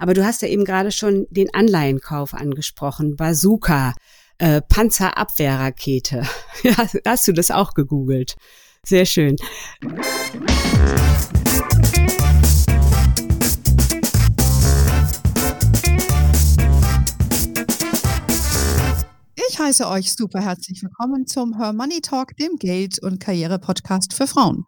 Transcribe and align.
Aber 0.00 0.14
du 0.14 0.24
hast 0.24 0.40
ja 0.40 0.48
eben 0.48 0.64
gerade 0.64 0.92
schon 0.92 1.26
den 1.28 1.52
Anleihenkauf 1.52 2.32
angesprochen, 2.32 3.16
Bazooka, 3.16 3.92
äh, 4.38 4.62
Panzerabwehrrakete. 4.62 6.26
Hast 7.04 7.28
du 7.28 7.32
das 7.32 7.50
auch 7.50 7.74
gegoogelt? 7.74 8.36
Sehr 8.82 9.04
schön. 9.04 9.36
Ich 19.36 19.58
heiße 19.58 19.86
euch 19.86 20.14
super 20.14 20.40
herzlich 20.40 20.82
willkommen 20.82 21.26
zum 21.26 21.58
Her 21.58 21.74
Money 21.74 22.00
Talk, 22.00 22.34
dem 22.38 22.56
Geld- 22.56 23.02
und 23.02 23.20
Karriere-Podcast 23.20 24.14
für 24.14 24.26
Frauen. 24.26 24.64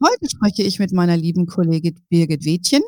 Heute 0.00 0.30
spreche 0.30 0.62
ich 0.62 0.78
mit 0.78 0.92
meiner 0.92 1.16
lieben 1.16 1.46
Kollegin 1.46 1.98
Birgit 2.08 2.44
Wädchen. 2.44 2.82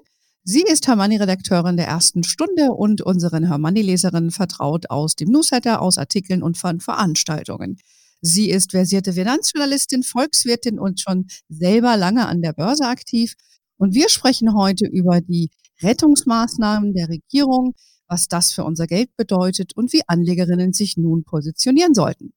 Sie 0.45 0.63
ist 0.63 0.89
Her 0.89 0.97
Money-Redakteurin 0.97 1.77
der 1.77 1.87
ersten 1.87 2.25
Stunde 2.25 2.73
und 2.73 3.03
unseren 3.03 3.49
Her 3.49 3.59
Money-Leserinnen 3.59 4.31
vertraut 4.31 4.89
aus 4.91 5.15
dem 5.15 5.31
Newsletter, 5.31 5.83
aus 5.83 5.99
Artikeln 5.99 6.43
und 6.43 6.57
von 6.57 6.81
Veranstaltungen. 6.81 7.79
Sie 8.21 8.51
ist 8.51 8.73
versierte 8.73 9.13
Finanzjournalistin, 9.13 10.03
Volkswirtin 10.03 10.79
und 10.79 11.01
schon 11.01 11.27
selber 11.49 11.97
lange 11.97 12.27
an 12.27 12.43
der 12.43 12.53
Börse 12.53 12.87
aktiv. 12.87 13.35
Und 13.77 13.95
wir 13.95 14.09
sprechen 14.09 14.55
heute 14.55 14.87
über 14.87 15.21
die 15.21 15.51
Rettungsmaßnahmen 15.83 16.95
der 16.95 17.09
Regierung, 17.09 17.75
was 18.09 18.27
das 18.27 18.53
für 18.53 18.65
unser 18.65 18.87
Geld 18.87 19.15
bedeutet 19.17 19.77
und 19.77 19.93
wie 19.93 20.03
Anlegerinnen 20.07 20.73
sich 20.73 20.97
nun 20.97 21.25
positionieren 21.25 21.95
sollten. 21.95 22.33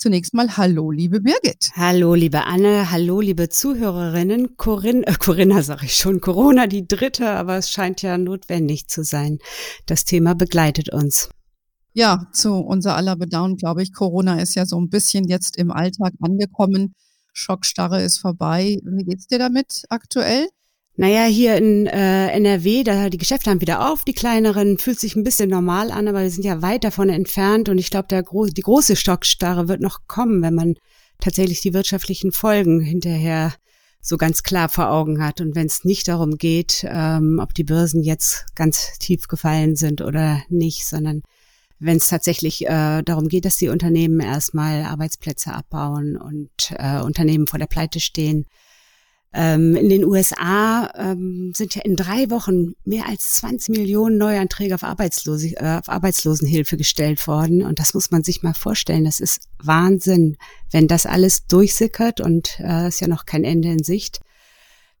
Zunächst 0.00 0.32
mal 0.32 0.56
Hallo, 0.56 0.92
liebe 0.92 1.20
Birgit. 1.20 1.72
Hallo, 1.74 2.14
liebe 2.14 2.44
Anne. 2.44 2.92
Hallo, 2.92 3.20
liebe 3.20 3.48
Zuhörerinnen. 3.48 4.56
Corinna, 4.56 5.08
äh, 5.08 5.14
Corinna 5.14 5.60
sage 5.64 5.86
ich 5.86 5.96
schon, 5.96 6.20
Corona 6.20 6.68
die 6.68 6.86
dritte, 6.86 7.30
aber 7.30 7.56
es 7.56 7.72
scheint 7.72 8.02
ja 8.02 8.16
notwendig 8.16 8.86
zu 8.86 9.02
sein. 9.02 9.38
Das 9.86 10.04
Thema 10.04 10.36
begleitet 10.36 10.92
uns. 10.92 11.30
Ja, 11.94 12.28
zu 12.32 12.54
unser 12.58 12.94
aller 12.94 13.16
Bedauern, 13.16 13.56
glaube 13.56 13.82
ich, 13.82 13.92
Corona 13.92 14.40
ist 14.40 14.54
ja 14.54 14.66
so 14.66 14.80
ein 14.80 14.88
bisschen 14.88 15.24
jetzt 15.24 15.56
im 15.56 15.72
Alltag 15.72 16.12
angekommen. 16.20 16.94
Schockstarre 17.32 18.00
ist 18.00 18.18
vorbei. 18.18 18.78
Wie 18.84 19.02
geht's 19.02 19.26
dir 19.26 19.40
damit 19.40 19.82
aktuell? 19.88 20.46
Naja, 21.00 21.26
hier 21.26 21.54
in 21.54 21.86
äh, 21.86 22.26
NRW, 22.32 22.82
da 22.82 23.08
die 23.08 23.18
Geschäfte 23.18 23.50
haben 23.50 23.60
wieder 23.60 23.88
auf, 23.88 24.02
die 24.02 24.14
kleineren, 24.14 24.78
fühlt 24.78 24.98
sich 24.98 25.14
ein 25.14 25.22
bisschen 25.22 25.48
normal 25.48 25.92
an, 25.92 26.08
aber 26.08 26.22
wir 26.22 26.30
sind 26.30 26.44
ja 26.44 26.60
weit 26.60 26.82
davon 26.82 27.08
entfernt 27.08 27.68
und 27.68 27.78
ich 27.78 27.92
glaube, 27.92 28.08
der 28.08 28.24
gro 28.24 28.46
die 28.46 28.62
große 28.62 28.96
Stockstarre 28.96 29.68
wird 29.68 29.80
noch 29.80 30.08
kommen, 30.08 30.42
wenn 30.42 30.56
man 30.56 30.74
tatsächlich 31.20 31.60
die 31.60 31.72
wirtschaftlichen 31.72 32.32
Folgen 32.32 32.80
hinterher 32.80 33.54
so 34.00 34.16
ganz 34.16 34.42
klar 34.42 34.68
vor 34.68 34.90
Augen 34.90 35.24
hat. 35.24 35.40
Und 35.40 35.54
wenn 35.54 35.66
es 35.66 35.84
nicht 35.84 36.08
darum 36.08 36.36
geht, 36.36 36.84
ähm, 36.88 37.38
ob 37.40 37.54
die 37.54 37.62
Börsen 37.62 38.02
jetzt 38.02 38.46
ganz 38.56 38.98
tief 38.98 39.28
gefallen 39.28 39.76
sind 39.76 40.00
oder 40.00 40.42
nicht, 40.48 40.84
sondern 40.84 41.22
wenn 41.78 41.98
es 41.98 42.08
tatsächlich 42.08 42.66
äh, 42.66 43.02
darum 43.04 43.28
geht, 43.28 43.44
dass 43.44 43.56
die 43.56 43.68
Unternehmen 43.68 44.18
erstmal 44.18 44.82
Arbeitsplätze 44.82 45.52
abbauen 45.52 46.16
und 46.16 46.74
äh, 46.76 47.00
Unternehmen 47.02 47.46
vor 47.46 47.60
der 47.60 47.66
Pleite 47.66 48.00
stehen, 48.00 48.46
ähm, 49.34 49.76
in 49.76 49.90
den 49.90 50.04
USA 50.04 50.90
ähm, 50.96 51.52
sind 51.54 51.74
ja 51.74 51.82
in 51.82 51.96
drei 51.96 52.30
Wochen 52.30 52.72
mehr 52.84 53.06
als 53.06 53.34
20 53.34 53.76
Millionen 53.76 54.16
Neuanträge 54.16 54.74
auf, 54.74 54.82
Arbeitslose, 54.82 55.48
äh, 55.56 55.78
auf 55.78 55.88
Arbeitslosenhilfe 55.88 56.78
gestellt 56.78 57.26
worden. 57.26 57.62
Und 57.62 57.78
das 57.78 57.92
muss 57.92 58.10
man 58.10 58.24
sich 58.24 58.42
mal 58.42 58.54
vorstellen. 58.54 59.04
Das 59.04 59.20
ist 59.20 59.48
Wahnsinn. 59.62 60.36
Wenn 60.70 60.88
das 60.88 61.04
alles 61.04 61.46
durchsickert 61.46 62.20
und 62.20 62.58
äh, 62.60 62.88
ist 62.88 63.00
ja 63.00 63.08
noch 63.08 63.26
kein 63.26 63.44
Ende 63.44 63.70
in 63.70 63.84
Sicht, 63.84 64.20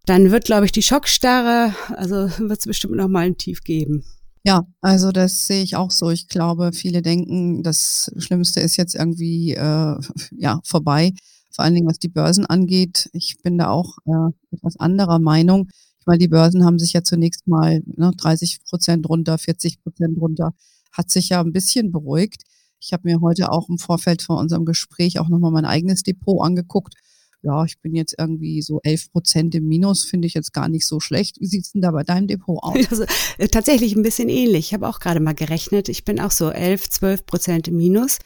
dann 0.04 0.30
wird, 0.30 0.44
glaube 0.44 0.66
ich, 0.66 0.72
die 0.72 0.82
Schockstarre, 0.82 1.74
also 1.94 2.30
wird 2.38 2.60
es 2.60 2.66
bestimmt 2.66 2.96
noch 2.96 3.08
mal 3.08 3.26
ein 3.26 3.38
Tief 3.38 3.62
geben. 3.62 4.04
Ja, 4.44 4.66
also 4.80 5.10
das 5.10 5.46
sehe 5.46 5.62
ich 5.62 5.76
auch 5.76 5.90
so. 5.90 6.10
Ich 6.10 6.28
glaube, 6.28 6.72
viele 6.72 7.02
denken, 7.02 7.62
das 7.62 8.10
Schlimmste 8.18 8.60
ist 8.60 8.76
jetzt 8.76 8.94
irgendwie 8.94 9.54
äh, 9.54 9.96
ja 10.36 10.60
vorbei 10.64 11.12
vor 11.58 11.64
allen 11.64 11.74
Dingen 11.74 11.88
was 11.88 11.98
die 11.98 12.08
Börsen 12.08 12.46
angeht. 12.46 13.10
Ich 13.12 13.38
bin 13.42 13.58
da 13.58 13.70
auch 13.70 13.98
äh, 14.06 14.54
etwas 14.54 14.76
anderer 14.76 15.18
Meinung. 15.18 15.68
Ich 15.98 16.06
meine, 16.06 16.20
die 16.20 16.28
Börsen 16.28 16.64
haben 16.64 16.78
sich 16.78 16.92
ja 16.92 17.02
zunächst 17.02 17.48
mal 17.48 17.82
ne, 17.84 18.12
30 18.16 18.60
Prozent 18.62 19.08
runter, 19.08 19.38
40 19.38 19.82
Prozent 19.82 20.20
runter, 20.20 20.52
hat 20.92 21.10
sich 21.10 21.30
ja 21.30 21.40
ein 21.40 21.52
bisschen 21.52 21.90
beruhigt. 21.90 22.44
Ich 22.78 22.92
habe 22.92 23.08
mir 23.08 23.20
heute 23.20 23.50
auch 23.50 23.68
im 23.68 23.78
Vorfeld 23.78 24.22
von 24.22 24.38
unserem 24.38 24.66
Gespräch 24.66 25.18
auch 25.18 25.28
nochmal 25.28 25.50
mein 25.50 25.64
eigenes 25.64 26.04
Depot 26.04 26.46
angeguckt. 26.46 26.94
Ja, 27.42 27.64
ich 27.64 27.80
bin 27.80 27.96
jetzt 27.96 28.14
irgendwie 28.16 28.62
so 28.62 28.78
11 28.84 29.10
Prozent 29.10 29.52
im 29.56 29.66
Minus, 29.66 30.04
finde 30.04 30.28
ich 30.28 30.34
jetzt 30.34 30.52
gar 30.52 30.68
nicht 30.68 30.86
so 30.86 31.00
schlecht. 31.00 31.40
Wie 31.40 31.46
sieht's 31.46 31.72
denn 31.72 31.82
da 31.82 31.90
bei 31.90 32.04
deinem 32.04 32.28
Depot 32.28 32.62
aus? 32.62 32.76
Also, 32.88 33.04
äh, 33.38 33.48
tatsächlich 33.48 33.96
ein 33.96 34.04
bisschen 34.04 34.28
ähnlich. 34.28 34.66
Ich 34.66 34.74
habe 34.74 34.86
auch 34.86 35.00
gerade 35.00 35.18
mal 35.18 35.34
gerechnet. 35.34 35.88
Ich 35.88 36.04
bin 36.04 36.20
auch 36.20 36.30
so 36.30 36.50
11, 36.50 36.88
12 36.88 37.26
Prozent 37.26 37.66
im 37.66 37.78
Minus. 37.78 38.18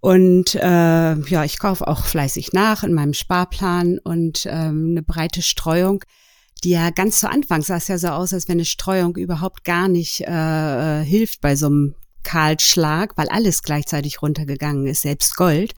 Und 0.00 0.54
äh, 0.54 0.60
ja, 1.14 1.44
ich 1.44 1.58
kaufe 1.58 1.86
auch 1.86 2.06
fleißig 2.06 2.52
nach 2.52 2.82
in 2.82 2.94
meinem 2.94 3.12
Sparplan 3.12 3.98
und 3.98 4.46
ähm, 4.46 4.88
eine 4.90 5.02
breite 5.02 5.42
Streuung. 5.42 6.02
Die 6.64 6.70
ja 6.70 6.90
ganz 6.90 7.20
zu 7.20 7.30
Anfang 7.30 7.62
sah 7.62 7.76
es 7.76 7.88
ja 7.88 7.98
so 7.98 8.08
aus, 8.08 8.34
als 8.34 8.48
wenn 8.48 8.56
eine 8.56 8.64
Streuung 8.64 9.16
überhaupt 9.16 9.64
gar 9.64 9.88
nicht 9.88 10.20
äh, 10.22 11.04
hilft 11.04 11.40
bei 11.40 11.56
so 11.56 11.66
einem 11.66 11.94
Kahlschlag, 12.22 13.16
weil 13.16 13.28
alles 13.28 13.62
gleichzeitig 13.62 14.22
runtergegangen 14.22 14.86
ist, 14.86 15.02
selbst 15.02 15.36
Gold. 15.36 15.72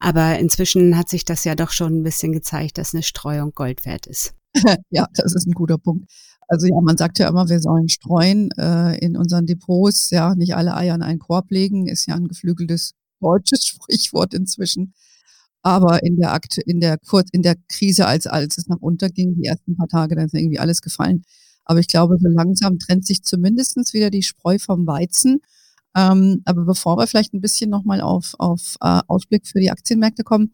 Aber 0.00 0.38
inzwischen 0.38 0.96
hat 0.96 1.08
sich 1.08 1.24
das 1.24 1.44
ja 1.44 1.54
doch 1.54 1.70
schon 1.70 2.00
ein 2.00 2.02
bisschen 2.02 2.32
gezeigt, 2.32 2.78
dass 2.78 2.94
eine 2.94 3.02
Streuung 3.02 3.52
Gold 3.54 3.86
wert 3.86 4.06
ist. 4.06 4.34
ja, 4.90 5.06
das 5.14 5.34
ist 5.34 5.46
ein 5.46 5.52
guter 5.52 5.78
Punkt. 5.78 6.10
Also 6.48 6.66
ja, 6.66 6.80
man 6.80 6.96
sagt 6.96 7.18
ja 7.18 7.28
immer, 7.28 7.48
wir 7.48 7.60
sollen 7.60 7.88
streuen 7.88 8.50
äh, 8.52 8.98
in 8.98 9.16
unseren 9.16 9.46
Depots, 9.46 10.10
ja, 10.10 10.34
nicht 10.34 10.54
alle 10.54 10.76
Eier 10.76 10.94
in 10.94 11.02
einen 11.02 11.18
Korb 11.18 11.50
legen, 11.50 11.86
ist 11.86 12.06
ja 12.06 12.14
ein 12.16 12.28
geflügeltes 12.28 12.92
deutsches 13.24 13.64
Sprichwort 13.66 14.34
inzwischen. 14.34 14.94
Aber 15.62 16.02
in 16.02 16.16
der 16.16 16.32
Akt, 16.32 16.58
in 16.58 16.80
der 16.80 16.98
Kurz, 16.98 17.28
in 17.32 17.42
der 17.42 17.56
Krise, 17.68 18.06
als, 18.06 18.26
als 18.26 18.58
es 18.58 18.66
nach 18.66 18.80
unten 18.80 19.10
ging, 19.14 19.34
die 19.34 19.46
ersten 19.46 19.76
paar 19.76 19.88
Tage, 19.88 20.14
dann 20.14 20.26
ist 20.26 20.34
irgendwie 20.34 20.58
alles 20.58 20.82
gefallen. 20.82 21.24
Aber 21.64 21.80
ich 21.80 21.86
glaube, 21.86 22.18
so 22.20 22.28
langsam 22.28 22.78
trennt 22.78 23.06
sich 23.06 23.22
zumindestens 23.22 23.94
wieder 23.94 24.10
die 24.10 24.22
Spreu 24.22 24.58
vom 24.58 24.86
Weizen. 24.86 25.40
Ähm, 25.96 26.42
aber 26.44 26.64
bevor 26.64 26.98
wir 26.98 27.06
vielleicht 27.06 27.32
ein 27.32 27.40
bisschen 27.40 27.70
nochmal 27.70 28.02
auf, 28.02 28.34
auf 28.38 28.76
äh, 28.82 29.00
Ausblick 29.06 29.46
für 29.46 29.60
die 29.60 29.70
Aktienmärkte 29.70 30.24
kommen, 30.24 30.52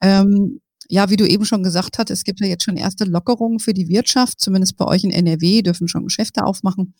ähm, 0.00 0.60
ja, 0.88 1.08
wie 1.08 1.16
du 1.16 1.28
eben 1.28 1.44
schon 1.44 1.62
gesagt 1.62 1.98
hast, 1.98 2.10
es 2.10 2.24
gibt 2.24 2.40
ja 2.40 2.46
jetzt 2.46 2.64
schon 2.64 2.76
erste 2.76 3.04
Lockerungen 3.04 3.60
für 3.60 3.74
die 3.74 3.88
Wirtschaft, 3.88 4.40
zumindest 4.40 4.76
bei 4.76 4.86
euch 4.86 5.04
in 5.04 5.12
NRW 5.12 5.62
dürfen 5.62 5.86
schon 5.86 6.04
Geschäfte 6.04 6.44
aufmachen. 6.44 6.94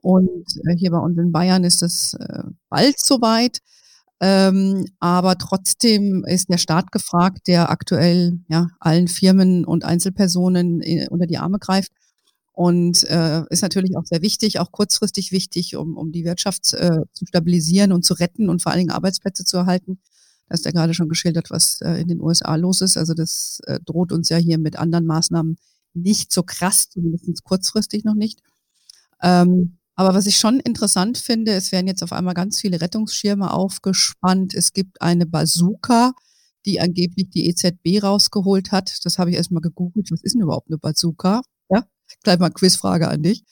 Und 0.00 0.46
äh, 0.66 0.76
hier 0.76 0.90
bei 0.90 0.98
uns 0.98 1.16
in 1.18 1.30
Bayern 1.30 1.62
ist 1.62 1.82
es 1.82 2.14
äh, 2.14 2.42
bald 2.68 2.98
soweit. 2.98 3.60
Ähm, 4.20 4.86
aber 4.98 5.38
trotzdem 5.38 6.24
ist 6.26 6.48
der 6.48 6.58
Staat 6.58 6.90
gefragt, 6.90 7.46
der 7.46 7.70
aktuell 7.70 8.40
ja 8.48 8.68
allen 8.80 9.08
Firmen 9.08 9.64
und 9.64 9.84
Einzelpersonen 9.84 10.80
in, 10.80 11.08
unter 11.08 11.26
die 11.26 11.38
Arme 11.38 11.58
greift. 11.58 11.92
Und 12.52 13.04
äh, 13.04 13.44
ist 13.50 13.62
natürlich 13.62 13.96
auch 13.96 14.04
sehr 14.04 14.20
wichtig, 14.20 14.58
auch 14.58 14.72
kurzfristig 14.72 15.30
wichtig, 15.30 15.76
um, 15.76 15.96
um 15.96 16.10
die 16.10 16.24
Wirtschaft 16.24 16.72
äh, 16.74 16.98
zu 17.12 17.24
stabilisieren 17.26 17.92
und 17.92 18.04
zu 18.04 18.14
retten 18.14 18.48
und 18.48 18.62
vor 18.62 18.72
allen 18.72 18.80
Dingen 18.80 18.90
Arbeitsplätze 18.90 19.44
zu 19.44 19.58
erhalten. 19.58 20.00
Da 20.48 20.54
ist 20.54 20.64
ja 20.64 20.72
gerade 20.72 20.92
schon 20.92 21.08
geschildert, 21.08 21.50
was 21.50 21.80
äh, 21.82 22.00
in 22.00 22.08
den 22.08 22.20
USA 22.20 22.56
los 22.56 22.80
ist. 22.80 22.96
Also 22.96 23.14
das 23.14 23.60
äh, 23.66 23.78
droht 23.84 24.10
uns 24.10 24.28
ja 24.28 24.38
hier 24.38 24.58
mit 24.58 24.76
anderen 24.76 25.06
Maßnahmen 25.06 25.56
nicht 25.94 26.32
so 26.32 26.42
krass, 26.42 26.88
zumindest 26.90 27.44
kurzfristig 27.44 28.02
noch 28.04 28.14
nicht. 28.14 28.40
Ähm, 29.22 29.78
aber 29.98 30.14
was 30.14 30.26
ich 30.26 30.36
schon 30.36 30.60
interessant 30.60 31.18
finde, 31.18 31.50
es 31.54 31.72
werden 31.72 31.88
jetzt 31.88 32.04
auf 32.04 32.12
einmal 32.12 32.34
ganz 32.34 32.60
viele 32.60 32.80
Rettungsschirme 32.80 33.52
aufgespannt. 33.52 34.54
Es 34.54 34.72
gibt 34.72 35.02
eine 35.02 35.26
Bazooka, 35.26 36.12
die 36.66 36.80
angeblich 36.80 37.30
die 37.30 37.48
EZB 37.48 38.00
rausgeholt 38.04 38.70
hat. 38.70 39.04
Das 39.04 39.18
habe 39.18 39.30
ich 39.30 39.36
erstmal 39.36 39.60
gegoogelt. 39.60 40.12
Was 40.12 40.22
ist 40.22 40.36
denn 40.36 40.42
überhaupt 40.42 40.68
eine 40.68 40.78
Bazooka? 40.78 41.42
Ja, 41.68 41.82
gleich 42.22 42.38
mal 42.38 42.50
Quizfrage 42.50 43.08
an 43.08 43.24
dich. 43.24 43.42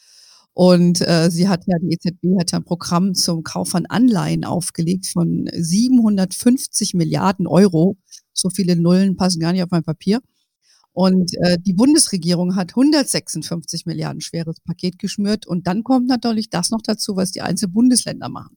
Und 0.52 1.00
äh, 1.00 1.32
sie 1.32 1.48
hat 1.48 1.64
ja, 1.66 1.78
die 1.82 1.92
EZB 1.92 2.38
hat 2.38 2.52
ja 2.52 2.60
ein 2.60 2.64
Programm 2.64 3.16
zum 3.16 3.42
Kauf 3.42 3.70
von 3.70 3.86
Anleihen 3.86 4.44
aufgelegt 4.44 5.06
von 5.06 5.50
750 5.52 6.94
Milliarden 6.94 7.48
Euro. 7.48 7.96
So 8.32 8.50
viele 8.50 8.76
Nullen 8.76 9.16
passen 9.16 9.40
gar 9.40 9.52
nicht 9.52 9.64
auf 9.64 9.72
mein 9.72 9.82
Papier. 9.82 10.20
Und 10.96 11.34
äh, 11.42 11.58
die 11.60 11.74
Bundesregierung 11.74 12.56
hat 12.56 12.70
156 12.70 13.84
Milliarden 13.84 14.22
schweres 14.22 14.60
Paket 14.60 14.98
geschmürt. 14.98 15.46
Und 15.46 15.66
dann 15.66 15.84
kommt 15.84 16.06
natürlich 16.06 16.48
das 16.48 16.70
noch 16.70 16.80
dazu, 16.82 17.16
was 17.16 17.32
die 17.32 17.42
einzelnen 17.42 17.74
Bundesländer 17.74 18.30
machen. 18.30 18.56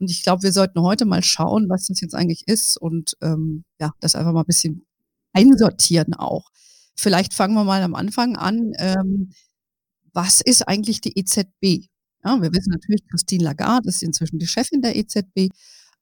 Und 0.00 0.10
ich 0.10 0.24
glaube, 0.24 0.42
wir 0.42 0.50
sollten 0.50 0.82
heute 0.82 1.04
mal 1.04 1.22
schauen, 1.22 1.68
was 1.68 1.86
das 1.86 2.00
jetzt 2.00 2.16
eigentlich 2.16 2.42
ist 2.48 2.76
und 2.76 3.16
ähm, 3.22 3.62
ja, 3.78 3.92
das 4.00 4.16
einfach 4.16 4.32
mal 4.32 4.40
ein 4.40 4.46
bisschen 4.46 4.84
einsortieren 5.32 6.14
auch. 6.14 6.50
Vielleicht 6.96 7.34
fangen 7.34 7.54
wir 7.54 7.62
mal 7.62 7.84
am 7.84 7.94
Anfang 7.94 8.34
an. 8.34 8.72
Ähm, 8.78 9.30
was 10.12 10.40
ist 10.40 10.66
eigentlich 10.66 11.00
die 11.00 11.16
EZB? 11.16 11.86
Ja, 12.24 12.42
wir 12.42 12.52
wissen 12.52 12.72
natürlich, 12.72 13.06
Christine 13.08 13.44
Lagarde 13.44 13.90
ist 13.90 14.02
inzwischen 14.02 14.40
die 14.40 14.48
Chefin 14.48 14.82
der 14.82 14.96
EZB, 14.96 15.50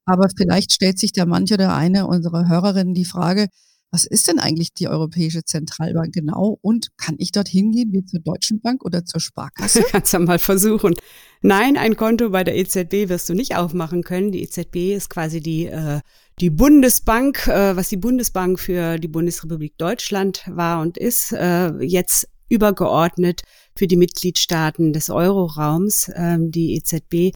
aber 0.07 0.31
vielleicht 0.35 0.73
stellt 0.73 0.99
sich 0.99 1.13
der 1.13 1.27
manche 1.27 1.55
oder 1.55 1.75
eine 1.75 2.07
unserer 2.07 2.49
Hörerinnen 2.49 2.95
die 2.95 3.05
Frage, 3.05 3.49
was 3.95 4.05
ist 4.05 4.27
denn 4.27 4.41
eigentlich 4.41 4.75
die 4.75 4.89
Europäische 4.89 5.45
Zentralbank 5.45 6.13
genau 6.13 6.59
und 6.63 6.89
kann 6.99 7.15
ich 7.19 7.31
dort 7.31 7.47
hingehen 7.47 7.93
wie 7.93 8.05
zur 8.05 8.19
Deutschen 8.19 8.61
Bank 8.61 8.85
oder 8.85 9.05
zur 9.05 9.21
Sparkasse? 9.21 9.85
Kannst 9.89 10.13
du 10.13 10.19
mal 10.19 10.41
versuchen. 10.41 10.95
Nein, 11.43 11.77
ein 11.77 11.95
Konto 11.95 12.31
bei 12.31 12.43
der 12.43 12.57
EZB 12.57 13.09
wirst 13.09 13.29
du 13.29 13.35
nicht 13.35 13.55
aufmachen 13.55 14.03
können. 14.03 14.33
Die 14.33 14.43
EZB 14.43 14.97
ist 14.97 15.11
quasi 15.11 15.41
die, 15.41 15.67
äh, 15.67 16.01
die 16.41 16.51
Bundesbank, 16.51 17.47
äh, 17.47 17.77
was 17.77 17.89
die 17.89 17.97
Bundesbank 17.97 18.59
für 18.59 18.99
die 18.99 19.07
Bundesrepublik 19.07 19.79
Deutschland 19.79 20.43
war 20.49 20.81
und 20.81 20.99
ist, 20.99 21.31
äh, 21.31 21.73
jetzt 21.81 22.29
übergeordnet 22.49 23.43
für 23.77 23.87
die 23.87 23.97
Mitgliedstaaten 23.97 24.93
des 24.93 25.09
Euroraums, 25.09 26.09
äh, 26.09 26.37
die 26.41 26.75
EZB, 26.75 27.33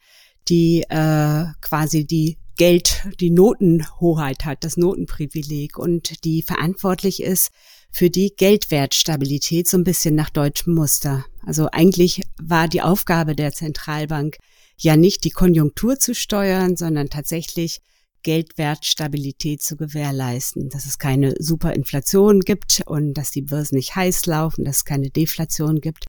die 0.49 0.82
äh, 0.88 1.44
quasi 1.61 2.04
die 2.04 2.37
Geld 2.58 3.05
die 3.20 3.31
Notenhoheit 3.31 4.44
hat, 4.44 4.64
das 4.64 4.76
Notenprivileg 4.76 5.78
und 5.78 6.25
die 6.25 6.43
verantwortlich 6.43 7.22
ist 7.22 7.50
für 7.90 8.10
die 8.10 8.34
Geldwertstabilität 8.37 9.69
so 9.69 9.78
ein 9.78 9.84
bisschen 9.84 10.16
nach 10.16 10.28
deutschem 10.28 10.75
Muster. 10.75 11.25
Also 11.46 11.69
eigentlich 11.70 12.22
war 12.43 12.66
die 12.66 12.82
Aufgabe 12.82 13.37
der 13.37 13.52
Zentralbank 13.52 14.38
ja 14.76 14.96
nicht 14.96 15.22
die 15.22 15.31
Konjunktur 15.31 16.00
zu 16.00 16.16
steuern, 16.16 16.76
sondern 16.76 17.08
tatsächlich 17.08 17.81
Geldwertstabilität 18.25 19.62
zu 19.62 19.76
gewährleisten, 19.76 20.69
dass 20.69 20.84
es 20.84 20.99
keine 20.99 21.34
Superinflation 21.38 22.40
gibt 22.40 22.82
und 22.87 23.14
dass 23.14 23.31
die 23.31 23.43
Börsen 23.43 23.76
nicht 23.76 23.94
heiß 23.94 24.26
laufen, 24.26 24.64
dass 24.64 24.78
es 24.78 24.84
keine 24.84 25.11
Deflation 25.11 25.81
gibt. 25.81 26.06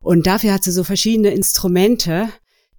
Und 0.00 0.28
dafür 0.28 0.52
hat 0.52 0.62
sie 0.62 0.70
so 0.70 0.84
verschiedene 0.84 1.30
Instrumente, 1.30 2.28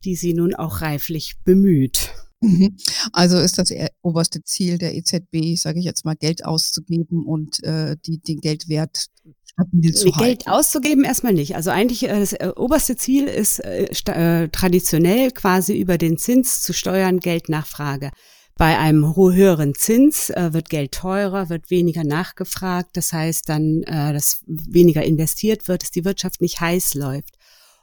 die 0.05 0.15
sie 0.15 0.33
nun 0.33 0.55
auch 0.55 0.81
reiflich 0.81 1.35
bemüht. 1.43 2.13
Mhm. 2.41 2.77
Also 3.11 3.37
ist 3.37 3.57
das 3.57 3.69
oberste 4.01 4.43
Ziel 4.43 4.77
der 4.77 4.95
EZB, 4.95 5.55
sage 5.57 5.79
ich 5.79 5.85
jetzt 5.85 6.05
mal, 6.05 6.15
Geld 6.15 6.45
auszugeben 6.45 7.25
und 7.25 7.61
äh, 7.63 7.97
die, 8.05 8.19
den 8.19 8.39
Geldwert 8.39 9.07
stabil 9.43 9.93
zu 9.93 10.07
halten? 10.15 10.19
Geld 10.19 10.47
auszugeben 10.47 11.03
erstmal 11.03 11.33
nicht. 11.33 11.55
Also 11.55 11.71
eigentlich 11.71 12.03
äh, 12.03 12.19
das 12.19 12.33
äh, 12.33 12.51
oberste 12.55 12.95
Ziel 12.95 13.25
ist 13.25 13.59
äh, 13.59 13.89
äh, 14.05 14.47
traditionell 14.49 15.31
quasi 15.31 15.77
über 15.77 15.97
den 15.97 16.17
Zins 16.17 16.61
zu 16.61 16.73
steuern, 16.73 17.19
Geldnachfrage. 17.19 18.11
Bei 18.59 18.77
einem 18.77 19.15
höheren 19.15 19.73
Zins 19.73 20.29
äh, 20.29 20.53
wird 20.53 20.69
Geld 20.69 20.91
teurer, 20.91 21.49
wird 21.49 21.69
weniger 21.69 22.03
nachgefragt. 22.03 22.89
Das 22.93 23.13
heißt 23.13 23.47
dann, 23.47 23.83
äh, 23.83 24.13
dass 24.13 24.43
weniger 24.47 25.03
investiert 25.03 25.67
wird, 25.67 25.81
dass 25.81 25.91
die 25.91 26.03
Wirtschaft 26.03 26.41
nicht 26.41 26.59
heiß 26.59 26.93
läuft. 26.93 27.35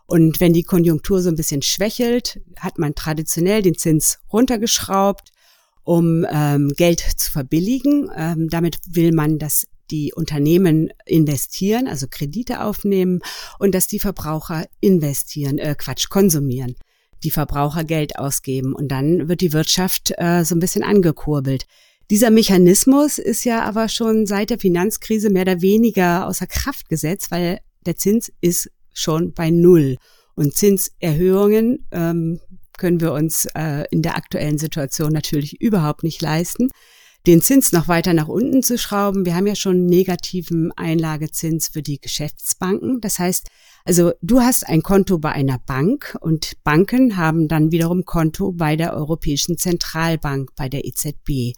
Und 0.07 0.41
wenn 0.41 0.53
die 0.53 0.63
Konjunktur 0.63 1.21
so 1.21 1.29
ein 1.29 1.37
bisschen 1.37 1.63
schwächelt, 1.63 2.41
hat 2.59 2.79
man 2.79 2.95
traditionell 2.95 3.63
den 3.63 3.77
Zins 3.77 4.19
runtergeschraubt, 4.33 5.33
um 5.83 6.25
ähm, 6.31 6.73
Geld 6.77 7.01
zu 7.01 7.31
verbilligen. 7.31 8.11
Ähm, 8.17 8.49
damit 8.49 8.79
will 8.89 9.13
man, 9.13 9.39
dass 9.39 9.67
die 9.91 10.13
Unternehmen 10.15 10.91
investieren, 11.05 11.89
also 11.89 12.07
Kredite 12.09 12.63
aufnehmen 12.63 13.21
und 13.59 13.75
dass 13.75 13.87
die 13.87 14.01
Verbraucher 14.01 14.67
investieren, 14.81 15.59
äh, 15.59 15.75
Quatsch, 15.77 16.09
konsumieren, 16.09 16.75
die 17.23 17.31
Verbraucher 17.31 17.85
Geld 17.85 18.19
ausgeben 18.19 18.75
und 18.75 18.89
dann 18.89 19.29
wird 19.29 19.41
die 19.41 19.53
Wirtschaft 19.53 20.13
äh, 20.17 20.45
so 20.45 20.55
ein 20.55 20.61
bisschen 20.61 20.83
angekurbelt. 20.83 21.67
Dieser 22.11 22.31
Mechanismus 22.31 23.19
ist 23.19 23.45
ja 23.45 23.63
aber 23.63 23.89
schon 23.89 24.27
seit 24.27 24.51
der 24.51 24.61
Finanzkrise 24.61 25.31
mehr 25.31 25.43
oder 25.43 25.61
weniger 25.61 26.27
außer 26.27 26.47
Kraft 26.47 26.89
gesetzt, 26.89 27.31
weil 27.31 27.59
der 27.85 27.97
Zins 27.97 28.33
ist 28.41 28.71
schon 28.97 29.33
bei 29.33 29.51
Null. 29.51 29.97
Und 30.35 30.55
Zinserhöhungen 30.55 31.87
ähm, 31.93 32.41
können 32.77 33.01
wir 33.01 33.13
uns 33.13 33.47
äh, 33.55 33.85
in 33.91 34.03
der 34.03 34.17
aktuellen 34.17 34.59
Situation 34.59 35.13
natürlich 35.13 35.61
überhaupt 35.61 36.03
nicht 36.03 36.21
leisten. 36.21 36.69
Den 37.27 37.43
Zins 37.43 37.73
noch 37.73 37.89
weiter 37.89 38.15
nach 38.15 38.29
unten 38.29 38.63
zu 38.63 38.79
schrauben. 38.79 39.25
Wir 39.25 39.35
haben 39.35 39.49
ja 39.49 39.57
schon 39.57 39.87
negativen 39.87 40.71
Einlagezins 40.77 41.69
für 41.69 41.83
die 41.83 42.01
Geschäftsbanken. 42.01 43.01
Das 43.01 43.19
heißt, 43.19 43.49
also 43.85 44.13
du 44.23 44.41
hast 44.41 44.69
ein 44.69 44.83
Konto 44.83 45.19
bei 45.19 45.33
einer 45.33 45.59
Bank 45.59 46.17
und 46.21 46.53
Banken 46.63 47.17
haben 47.17 47.49
dann 47.49 47.73
wiederum 47.73 48.05
Konto 48.05 48.53
bei 48.53 48.77
der 48.77 48.95
Europäischen 48.95 49.59
Zentralbank, 49.59 50.51
bei 50.55 50.69
der 50.69 50.85
EZB. 50.85 51.55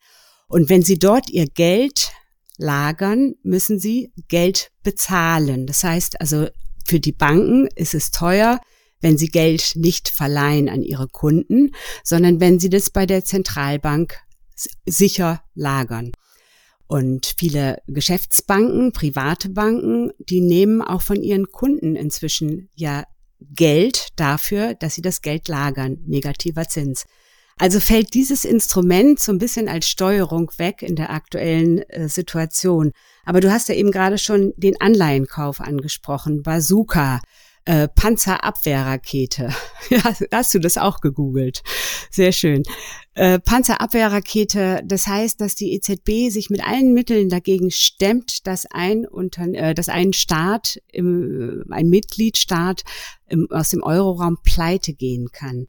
Und 0.47 0.71
wenn 0.71 0.83
sie 0.83 0.99
dort 0.99 1.29
ihr 1.29 1.47
Geld 1.47 2.13
lagern, 2.57 3.35
müssen 3.43 3.79
sie 3.79 4.11
Geld 4.29 4.71
bezahlen. 4.83 5.67
Das 5.67 5.85
heißt 5.85 6.19
also, 6.21 6.49
für 6.89 7.01
die 7.01 7.13
Banken 7.13 7.69
ist 7.77 7.95
es 7.95 8.11
teuer, 8.11 8.61
wenn 9.01 9.19
sie 9.19 9.29
Geld 9.29 9.73
nicht 9.77 10.09
verleihen 10.09 10.69
an 10.69 10.83
ihre 10.83 11.07
Kunden, 11.07 11.73
sondern 12.03 12.41
wenn 12.41 12.59
sie 12.59 12.71
das 12.71 12.91
bei 12.91 13.07
der 13.07 13.25
Zentralbank 13.25 14.19
sicher 14.87 15.43
lagern. 15.55 16.13
Und 16.89 17.35
viele 17.37 17.83
Geschäftsbanken, 17.87 18.93
private 18.93 19.51
Banken, 19.51 20.11
die 20.19 20.41
nehmen 20.41 20.81
auch 20.81 21.03
von 21.03 21.23
ihren 21.23 21.53
Kunden 21.53 21.95
inzwischen 21.95 22.71
ja 22.75 23.05
Geld 23.41 24.09
dafür, 24.17 24.75
dass 24.75 24.95
sie 24.95 25.03
das 25.03 25.21
Geld 25.21 25.49
lagern, 25.49 25.99
negativer 26.07 26.67
Zins. 26.67 27.05
Also 27.59 27.81
fällt 27.81 28.15
dieses 28.15 28.45
Instrument 28.45 29.21
so 29.21 29.33
ein 29.33 29.39
bisschen 29.39 29.69
als 29.69 29.89
Steuerung 29.89 30.51
weg 30.59 30.83
in 30.83 30.95
der 30.97 31.11
aktuellen 31.11 31.79
äh, 31.91 32.09
Situation. 32.09 32.93
Aber 33.29 33.43
du 33.43 33.53
hast 33.53 33.69
ja 33.69 33.75
eben 33.75 33.91
gerade 33.91 34.17
schon 34.17 34.55
den 34.57 34.81
Anleihenkauf 34.81 35.61
angesprochen, 35.61 36.43
Bazooka, 36.43 37.21
äh, 37.67 37.87
Panzerabwehrrakete. 37.87 39.51
Ja, 39.91 40.03
hast 40.33 40.55
du 40.55 40.59
das 40.59 40.77
auch 40.77 41.01
gegoogelt? 41.01 41.63
Sehr 42.11 42.33
schön. 42.33 42.63
Äh, 43.15 43.39
Panzerabwehrrakete, 43.39 44.83
das 44.85 45.07
heißt, 45.07 45.41
dass 45.43 45.55
die 45.55 45.75
EZB 45.75 46.31
sich 46.31 46.49
mit 46.49 46.67
allen 46.67 46.95
Mitteln 46.95 47.29
dagegen 47.29 47.71
stemmt, 47.71 48.47
dass 48.47 48.65
ein, 48.65 49.07
Unter 49.07 49.47
äh, 49.55 49.75
dass 49.75 49.91
ein 49.91 50.15
Staat, 50.15 50.79
im, 50.91 51.65
ein 51.71 51.89
Mitgliedstaat 51.89 52.85
im, 53.29 53.47
aus 53.51 53.69
dem 53.69 53.83
Euroraum 53.83 54.39
pleite 54.43 54.95
gehen 54.95 55.29
kann. 55.33 55.69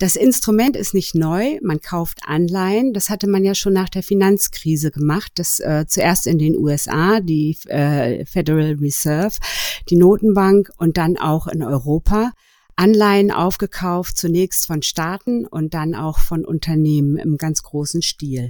Das 0.00 0.16
Instrument 0.16 0.76
ist 0.76 0.94
nicht 0.94 1.14
neu, 1.14 1.58
man 1.62 1.82
kauft 1.82 2.20
Anleihen. 2.24 2.94
Das 2.94 3.10
hatte 3.10 3.28
man 3.28 3.44
ja 3.44 3.54
schon 3.54 3.74
nach 3.74 3.90
der 3.90 4.02
Finanzkrise 4.02 4.90
gemacht. 4.90 5.32
Das 5.34 5.60
äh, 5.60 5.84
zuerst 5.86 6.26
in 6.26 6.38
den 6.38 6.56
USA, 6.56 7.20
die 7.20 7.58
äh, 7.66 8.24
Federal 8.24 8.78
Reserve, 8.80 9.36
die 9.90 9.96
Notenbank 9.96 10.70
und 10.78 10.96
dann 10.96 11.18
auch 11.18 11.48
in 11.48 11.62
Europa. 11.62 12.32
Anleihen 12.76 13.30
aufgekauft, 13.30 14.16
zunächst 14.16 14.66
von 14.66 14.80
Staaten 14.80 15.46
und 15.46 15.74
dann 15.74 15.94
auch 15.94 16.18
von 16.18 16.46
Unternehmen 16.46 17.18
im 17.18 17.36
ganz 17.36 17.62
großen 17.62 18.00
Stil. 18.00 18.48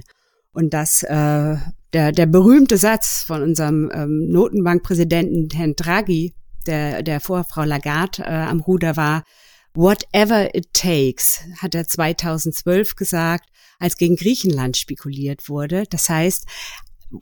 Und 0.53 0.73
das 0.73 1.03
äh, 1.03 1.57
der, 1.91 2.13
der 2.13 2.27
berühmte 2.27 2.77
Satz 2.77 3.23
von 3.23 3.43
unserem 3.43 3.91
ähm, 3.93 4.31
Notenbankpräsidenten 4.31 5.49
Herrn 5.53 5.75
Draghi, 5.75 6.33
der, 6.65 7.03
der 7.03 7.19
vor 7.19 7.43
Frau 7.43 7.65
Lagarde 7.65 8.23
äh, 8.23 8.29
am 8.29 8.61
Ruder 8.61 8.95
war, 8.95 9.23
Whatever 9.73 10.53
it 10.53 10.73
takes, 10.73 11.41
hat 11.61 11.75
er 11.75 11.87
2012 11.87 12.95
gesagt, 12.95 13.49
als 13.79 13.97
gegen 13.97 14.15
Griechenland 14.15 14.77
spekuliert 14.77 15.47
wurde. 15.49 15.85
Das 15.89 16.09
heißt, 16.09 16.45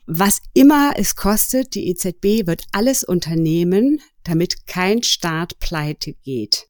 was 0.05 0.41
immer 0.53 0.93
es 0.97 1.15
kostet, 1.15 1.75
die 1.75 1.89
EZB 1.89 2.47
wird 2.47 2.63
alles 2.71 3.03
unternehmen, 3.03 4.01
damit 4.23 4.67
kein 4.67 5.03
Staat 5.03 5.59
pleite 5.59 6.13
geht. 6.13 6.67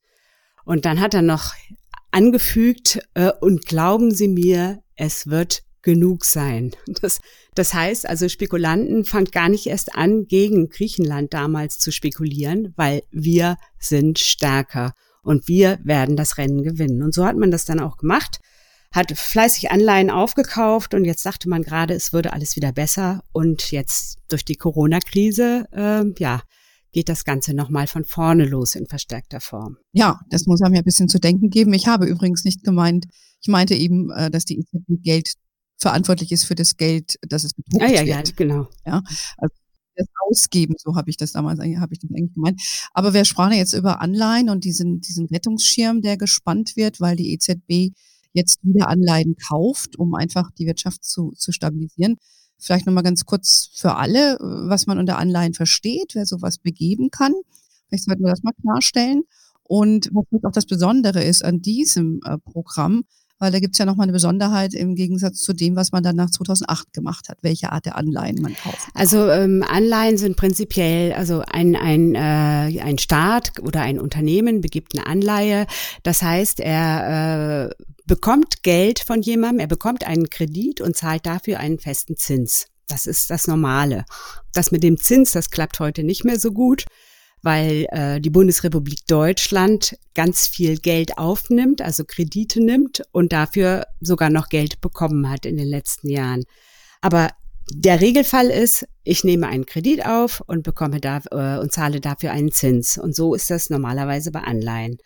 Und 0.65 0.85
dann 0.85 0.99
hat 0.99 1.13
er 1.13 1.21
noch 1.21 1.53
angefügt, 2.11 2.99
äh, 3.13 3.31
und 3.41 3.65
glauben 3.65 4.11
Sie 4.11 4.27
mir, 4.27 4.81
es 4.95 5.27
wird 5.27 5.63
genug 5.81 6.25
sein. 6.25 6.71
Das, 7.01 7.19
das 7.55 7.73
heißt 7.73 8.07
also, 8.07 8.27
Spekulanten 8.29 9.05
fangen 9.05 9.31
gar 9.31 9.49
nicht 9.49 9.67
erst 9.67 9.95
an, 9.95 10.27
gegen 10.27 10.69
Griechenland 10.69 11.33
damals 11.33 11.79
zu 11.79 11.91
spekulieren, 11.91 12.73
weil 12.75 13.03
wir 13.11 13.57
sind 13.79 14.19
stärker 14.19 14.93
und 15.23 15.47
wir 15.47 15.79
werden 15.83 16.15
das 16.15 16.37
Rennen 16.37 16.63
gewinnen. 16.63 17.03
Und 17.03 17.13
so 17.13 17.25
hat 17.25 17.37
man 17.37 17.51
das 17.51 17.65
dann 17.65 17.79
auch 17.79 17.97
gemacht, 17.97 18.39
hat 18.91 19.15
fleißig 19.15 19.71
Anleihen 19.71 20.09
aufgekauft 20.09 20.93
und 20.93 21.05
jetzt 21.05 21.25
dachte 21.25 21.47
man 21.47 21.61
gerade, 21.61 21.93
es 21.93 22.11
würde 22.11 22.33
alles 22.33 22.55
wieder 22.55 22.71
besser 22.71 23.23
und 23.31 23.71
jetzt 23.71 24.17
durch 24.29 24.43
die 24.43 24.55
Corona-Krise, 24.55 25.67
äh, 25.71 26.03
ja, 26.17 26.41
geht 26.91 27.07
das 27.07 27.23
Ganze 27.23 27.53
nochmal 27.53 27.85
von 27.85 28.03
vorne 28.03 28.45
los 28.45 28.75
in 28.75 28.87
verstärkter 28.87 29.41
Form. 29.41 29.77
Ja, 29.93 30.19
das 30.29 30.47
muss 30.47 30.61
einem 30.61 30.73
ja 30.73 30.81
ein 30.81 30.85
bisschen 30.85 31.07
zu 31.07 31.19
denken 31.19 31.49
geben. 31.49 31.73
Ich 31.73 31.87
habe 31.87 32.07
übrigens 32.07 32.43
nicht 32.45 32.63
gemeint, 32.63 33.05
ich 33.41 33.47
meinte 33.47 33.75
eben, 33.75 34.09
äh, 34.11 34.31
dass 34.31 34.45
die 34.45 34.59
EZB 34.59 35.03
Geld 35.03 35.33
verantwortlich 35.77 36.31
ist 36.31 36.43
für 36.43 36.55
das 36.55 36.75
Geld, 36.75 37.17
dass 37.21 37.43
es 37.43 37.53
bedruckt 37.53 37.83
ah, 37.83 37.87
ja, 37.87 38.05
wird. 38.05 38.27
Ja, 38.29 38.33
genau. 38.35 38.67
Ja, 38.85 39.03
also 39.37 39.55
das 39.99 40.07
Ausgeben, 40.27 40.75
so 40.77 40.95
habe 40.95 41.09
ich 41.09 41.17
das 41.17 41.31
damals 41.31 41.59
habe 41.59 41.93
ich 41.93 41.99
das 41.99 42.09
eigentlich 42.11 42.33
gemeint. 42.33 42.61
Aber 42.93 43.13
wir 43.13 43.25
sprachen 43.25 43.53
jetzt 43.53 43.73
über 43.73 44.01
Anleihen 44.01 44.49
und 44.49 44.63
diesen, 44.63 45.01
diesen 45.01 45.27
Rettungsschirm, 45.27 46.01
der 46.01 46.17
gespannt 46.17 46.75
wird, 46.75 46.99
weil 47.01 47.15
die 47.15 47.33
EZB 47.33 47.93
jetzt 48.33 48.59
wieder 48.63 48.87
Anleihen 48.89 49.35
kauft, 49.35 49.97
um 49.97 50.15
einfach 50.15 50.51
die 50.51 50.65
Wirtschaft 50.65 51.03
zu, 51.03 51.33
zu 51.35 51.51
stabilisieren. 51.51 52.17
Vielleicht 52.57 52.85
nochmal 52.85 53.03
ganz 53.03 53.25
kurz 53.25 53.69
für 53.73 53.95
alle, 53.95 54.37
was 54.39 54.85
man 54.85 54.99
unter 54.99 55.17
Anleihen 55.17 55.53
versteht, 55.53 56.13
wer 56.13 56.25
sowas 56.25 56.57
begeben 56.57 57.09
kann. 57.09 57.33
Vielleicht 57.87 58.05
sollten 58.05 58.23
wir 58.23 58.29
das 58.29 58.43
mal 58.43 58.53
klarstellen. 58.61 59.23
Und 59.63 60.09
was 60.11 60.43
auch 60.43 60.51
das 60.51 60.65
Besondere 60.65 61.23
ist 61.23 61.45
an 61.45 61.61
diesem 61.61 62.21
äh, 62.25 62.37
Programm, 62.37 63.03
weil 63.39 63.51
da 63.51 63.59
gibt's 63.59 63.77
ja 63.77 63.85
nochmal 63.85 64.05
eine 64.05 64.11
Besonderheit 64.11 64.73
im 64.73 64.95
Gegensatz 64.95 65.41
zu 65.41 65.53
dem, 65.53 65.75
was 65.75 65.91
man 65.91 66.03
dann 66.03 66.15
nach 66.15 66.29
2008 66.29 66.93
gemacht 66.93 67.29
hat, 67.29 67.37
welche 67.41 67.71
Art 67.71 67.85
der 67.85 67.95
Anleihen 67.95 68.41
man 68.41 68.55
kauft. 68.55 68.87
Also 68.93 69.29
ähm, 69.29 69.63
Anleihen 69.67 70.17
sind 70.17 70.35
prinzipiell, 70.35 71.13
also 71.13 71.43
ein, 71.49 71.75
ein, 71.75 72.15
äh, 72.15 72.81
ein 72.81 72.97
Staat 72.97 73.59
oder 73.61 73.81
ein 73.81 73.99
Unternehmen 73.99 74.61
begibt 74.61 74.95
eine 74.95 75.07
Anleihe. 75.07 75.65
Das 76.03 76.21
heißt, 76.21 76.59
er 76.59 77.69
äh, 77.69 77.83
bekommt 78.05 78.63
Geld 78.63 78.99
von 78.99 79.21
jemandem, 79.21 79.61
er 79.61 79.67
bekommt 79.67 80.05
einen 80.05 80.29
Kredit 80.29 80.81
und 80.81 80.97
zahlt 80.97 81.25
dafür 81.25 81.59
einen 81.59 81.79
festen 81.79 82.17
Zins. 82.17 82.67
Das 82.87 83.05
ist 83.05 83.29
das 83.29 83.47
Normale. 83.47 84.03
Das 84.53 84.71
mit 84.71 84.83
dem 84.83 84.97
Zins, 84.97 85.31
das 85.31 85.49
klappt 85.49 85.79
heute 85.79 86.03
nicht 86.03 86.25
mehr 86.25 86.39
so 86.39 86.51
gut 86.51 86.85
weil 87.41 87.87
äh, 87.89 88.19
die 88.19 88.29
Bundesrepublik 88.29 89.05
Deutschland 89.07 89.97
ganz 90.13 90.47
viel 90.47 90.77
Geld 90.77 91.17
aufnimmt, 91.17 91.81
also 91.81 92.03
Kredite 92.05 92.61
nimmt 92.61 93.03
und 93.11 93.31
dafür 93.31 93.85
sogar 94.01 94.29
noch 94.29 94.49
Geld 94.49 94.81
bekommen 94.81 95.29
hat 95.29 95.45
in 95.45 95.57
den 95.57 95.67
letzten 95.67 96.09
Jahren. 96.09 96.43
Aber 97.01 97.29
der 97.71 98.01
Regelfall 98.01 98.47
ist, 98.47 98.85
ich 99.03 99.23
nehme 99.23 99.47
einen 99.47 99.65
Kredit 99.65 100.05
auf 100.05 100.41
und 100.47 100.63
bekomme 100.63 100.99
da 100.99 101.21
äh, 101.31 101.59
und 101.59 101.71
zahle 101.71 102.01
dafür 102.01 102.31
einen 102.31 102.51
Zins. 102.51 102.97
Und 102.97 103.15
so 103.15 103.35
ist 103.35 103.49
das 103.49 103.69
normalerweise 103.69 104.31
bei 104.31 104.41
Anleihen. 104.41 104.97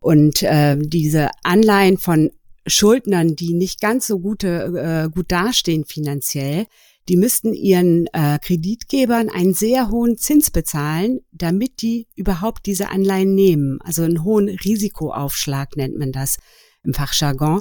Und 0.00 0.42
äh, 0.42 0.76
diese 0.78 1.30
Anleihen 1.42 1.98
von 1.98 2.30
Schuldnern, 2.66 3.36
die 3.36 3.54
nicht 3.54 3.80
ganz 3.80 4.06
so 4.06 4.18
gute, 4.18 5.06
äh, 5.06 5.10
gut 5.14 5.30
dastehen 5.30 5.84
finanziell, 5.84 6.66
die 7.08 7.16
müssten 7.16 7.54
ihren 7.54 8.06
äh, 8.12 8.38
Kreditgebern 8.40 9.28
einen 9.28 9.54
sehr 9.54 9.90
hohen 9.90 10.18
Zins 10.18 10.50
bezahlen, 10.50 11.20
damit 11.32 11.82
die 11.82 12.08
überhaupt 12.16 12.66
diese 12.66 12.90
Anleihen 12.90 13.34
nehmen. 13.34 13.78
Also 13.82 14.02
einen 14.02 14.24
hohen 14.24 14.48
Risikoaufschlag 14.48 15.76
nennt 15.76 15.96
man 15.98 16.12
das 16.12 16.38
im 16.82 16.94
Fachjargon. 16.94 17.60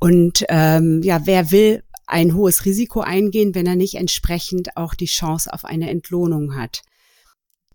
Und 0.00 0.44
ähm, 0.48 1.02
ja, 1.02 1.22
wer 1.24 1.50
will 1.50 1.82
ein 2.06 2.34
hohes 2.34 2.64
Risiko 2.64 3.00
eingehen, 3.00 3.54
wenn 3.54 3.66
er 3.66 3.76
nicht 3.76 3.96
entsprechend 3.96 4.76
auch 4.76 4.94
die 4.94 5.06
Chance 5.06 5.52
auf 5.52 5.64
eine 5.64 5.90
Entlohnung 5.90 6.56
hat? 6.56 6.82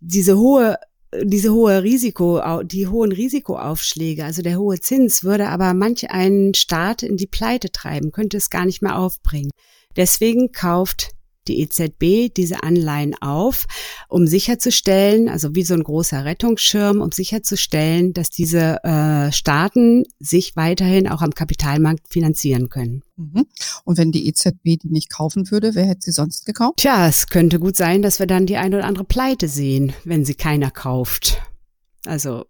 Diese 0.00 0.38
hohe 0.38 0.76
diese 1.22 1.52
hohe 1.52 1.82
Risiko, 1.82 2.62
die 2.62 2.88
hohen 2.88 3.12
Risikoaufschläge, 3.12 4.24
also 4.24 4.40
der 4.40 4.58
hohe 4.58 4.80
Zins 4.80 5.24
würde 5.24 5.48
aber 5.48 5.74
manch 5.74 6.10
einen 6.10 6.54
Staat 6.54 7.02
in 7.02 7.18
die 7.18 7.26
Pleite 7.26 7.70
treiben, 7.70 8.12
könnte 8.12 8.38
es 8.38 8.48
gar 8.48 8.64
nicht 8.64 8.80
mehr 8.80 8.96
aufbringen. 8.96 9.50
Deswegen 9.96 10.52
kauft 10.52 11.10
die 11.48 11.60
EZB 11.60 12.32
diese 12.34 12.62
Anleihen 12.62 13.14
auf, 13.20 13.66
um 14.08 14.26
sicherzustellen, 14.26 15.28
also 15.28 15.54
wie 15.54 15.64
so 15.64 15.74
ein 15.74 15.82
großer 15.82 16.24
Rettungsschirm, 16.24 17.00
um 17.00 17.10
sicherzustellen, 17.10 18.12
dass 18.12 18.30
diese 18.30 18.82
äh, 18.84 19.32
Staaten 19.32 20.04
sich 20.20 20.54
weiterhin 20.56 21.08
auch 21.08 21.22
am 21.22 21.32
Kapitalmarkt 21.32 22.08
finanzieren 22.08 22.68
können. 22.68 23.02
Mhm. 23.16 23.46
Und 23.84 23.98
wenn 23.98 24.12
die 24.12 24.28
EZB 24.28 24.78
die 24.82 24.90
nicht 24.90 25.10
kaufen 25.10 25.50
würde, 25.50 25.74
wer 25.74 25.86
hätte 25.86 26.02
sie 26.02 26.12
sonst 26.12 26.46
gekauft? 26.46 26.78
Tja, 26.78 27.08
es 27.08 27.26
könnte 27.26 27.58
gut 27.58 27.76
sein, 27.76 28.02
dass 28.02 28.18
wir 28.18 28.26
dann 28.26 28.46
die 28.46 28.56
eine 28.56 28.76
oder 28.76 28.86
andere 28.86 29.04
Pleite 29.04 29.48
sehen, 29.48 29.92
wenn 30.04 30.24
sie 30.24 30.34
keiner 30.34 30.70
kauft. 30.70 31.42
Also 32.06 32.46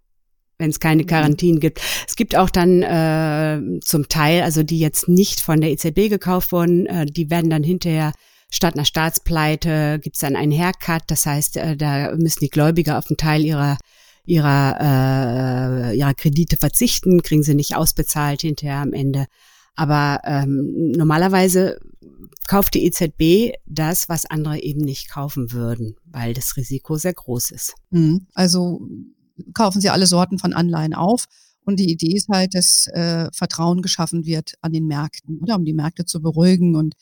wenn 0.58 0.70
es 0.70 0.80
keine 0.80 1.04
Garantien 1.04 1.60
gibt. 1.60 1.80
Es 2.06 2.16
gibt 2.16 2.36
auch 2.36 2.50
dann 2.50 2.82
äh, 2.82 3.80
zum 3.80 4.08
Teil, 4.08 4.42
also 4.42 4.62
die 4.62 4.78
jetzt 4.78 5.08
nicht 5.08 5.40
von 5.40 5.60
der 5.60 5.70
EZB 5.70 6.08
gekauft 6.08 6.52
wurden, 6.52 6.86
äh, 6.86 7.06
die 7.06 7.30
werden 7.30 7.50
dann 7.50 7.64
hinterher 7.64 8.12
statt 8.52 8.74
einer 8.74 8.84
Staatspleite 8.84 9.98
gibt 9.98 10.16
es 10.16 10.20
dann 10.20 10.36
einen 10.36 10.52
Haircut. 10.52 11.02
Das 11.06 11.26
heißt, 11.26 11.56
äh, 11.56 11.76
da 11.76 12.14
müssen 12.14 12.40
die 12.40 12.50
Gläubiger 12.50 12.98
auf 12.98 13.06
einen 13.08 13.16
Teil 13.16 13.44
ihrer 13.44 13.78
ihrer 14.24 15.90
äh, 15.90 15.96
ihrer 15.96 16.14
Kredite 16.14 16.56
verzichten, 16.56 17.22
kriegen 17.22 17.42
sie 17.42 17.54
nicht 17.54 17.74
ausbezahlt 17.74 18.42
hinterher 18.42 18.76
am 18.76 18.92
Ende. 18.92 19.26
Aber 19.74 20.20
ähm, 20.24 20.92
normalerweise 20.92 21.80
kauft 22.46 22.74
die 22.74 22.84
EZB 22.84 23.56
das, 23.66 24.08
was 24.08 24.26
andere 24.26 24.60
eben 24.60 24.80
nicht 24.80 25.10
kaufen 25.10 25.52
würden, 25.52 25.96
weil 26.04 26.34
das 26.34 26.56
Risiko 26.56 26.96
sehr 26.96 27.14
groß 27.14 27.50
ist. 27.52 27.74
Mhm. 27.90 28.26
Also 28.34 28.80
kaufen 29.54 29.80
sie 29.80 29.90
alle 29.90 30.06
Sorten 30.06 30.38
von 30.38 30.52
Anleihen 30.52 30.94
auf. 30.94 31.26
Und 31.64 31.78
die 31.78 31.90
Idee 31.90 32.14
ist 32.16 32.28
halt, 32.28 32.54
dass 32.54 32.88
äh, 32.88 33.28
Vertrauen 33.32 33.82
geschaffen 33.82 34.26
wird 34.26 34.54
an 34.62 34.72
den 34.72 34.86
Märkten, 34.86 35.38
oder 35.40 35.56
um 35.56 35.64
die 35.64 35.74
Märkte 35.74 36.04
zu 36.04 36.20
beruhigen 36.20 36.74
und 36.74 36.94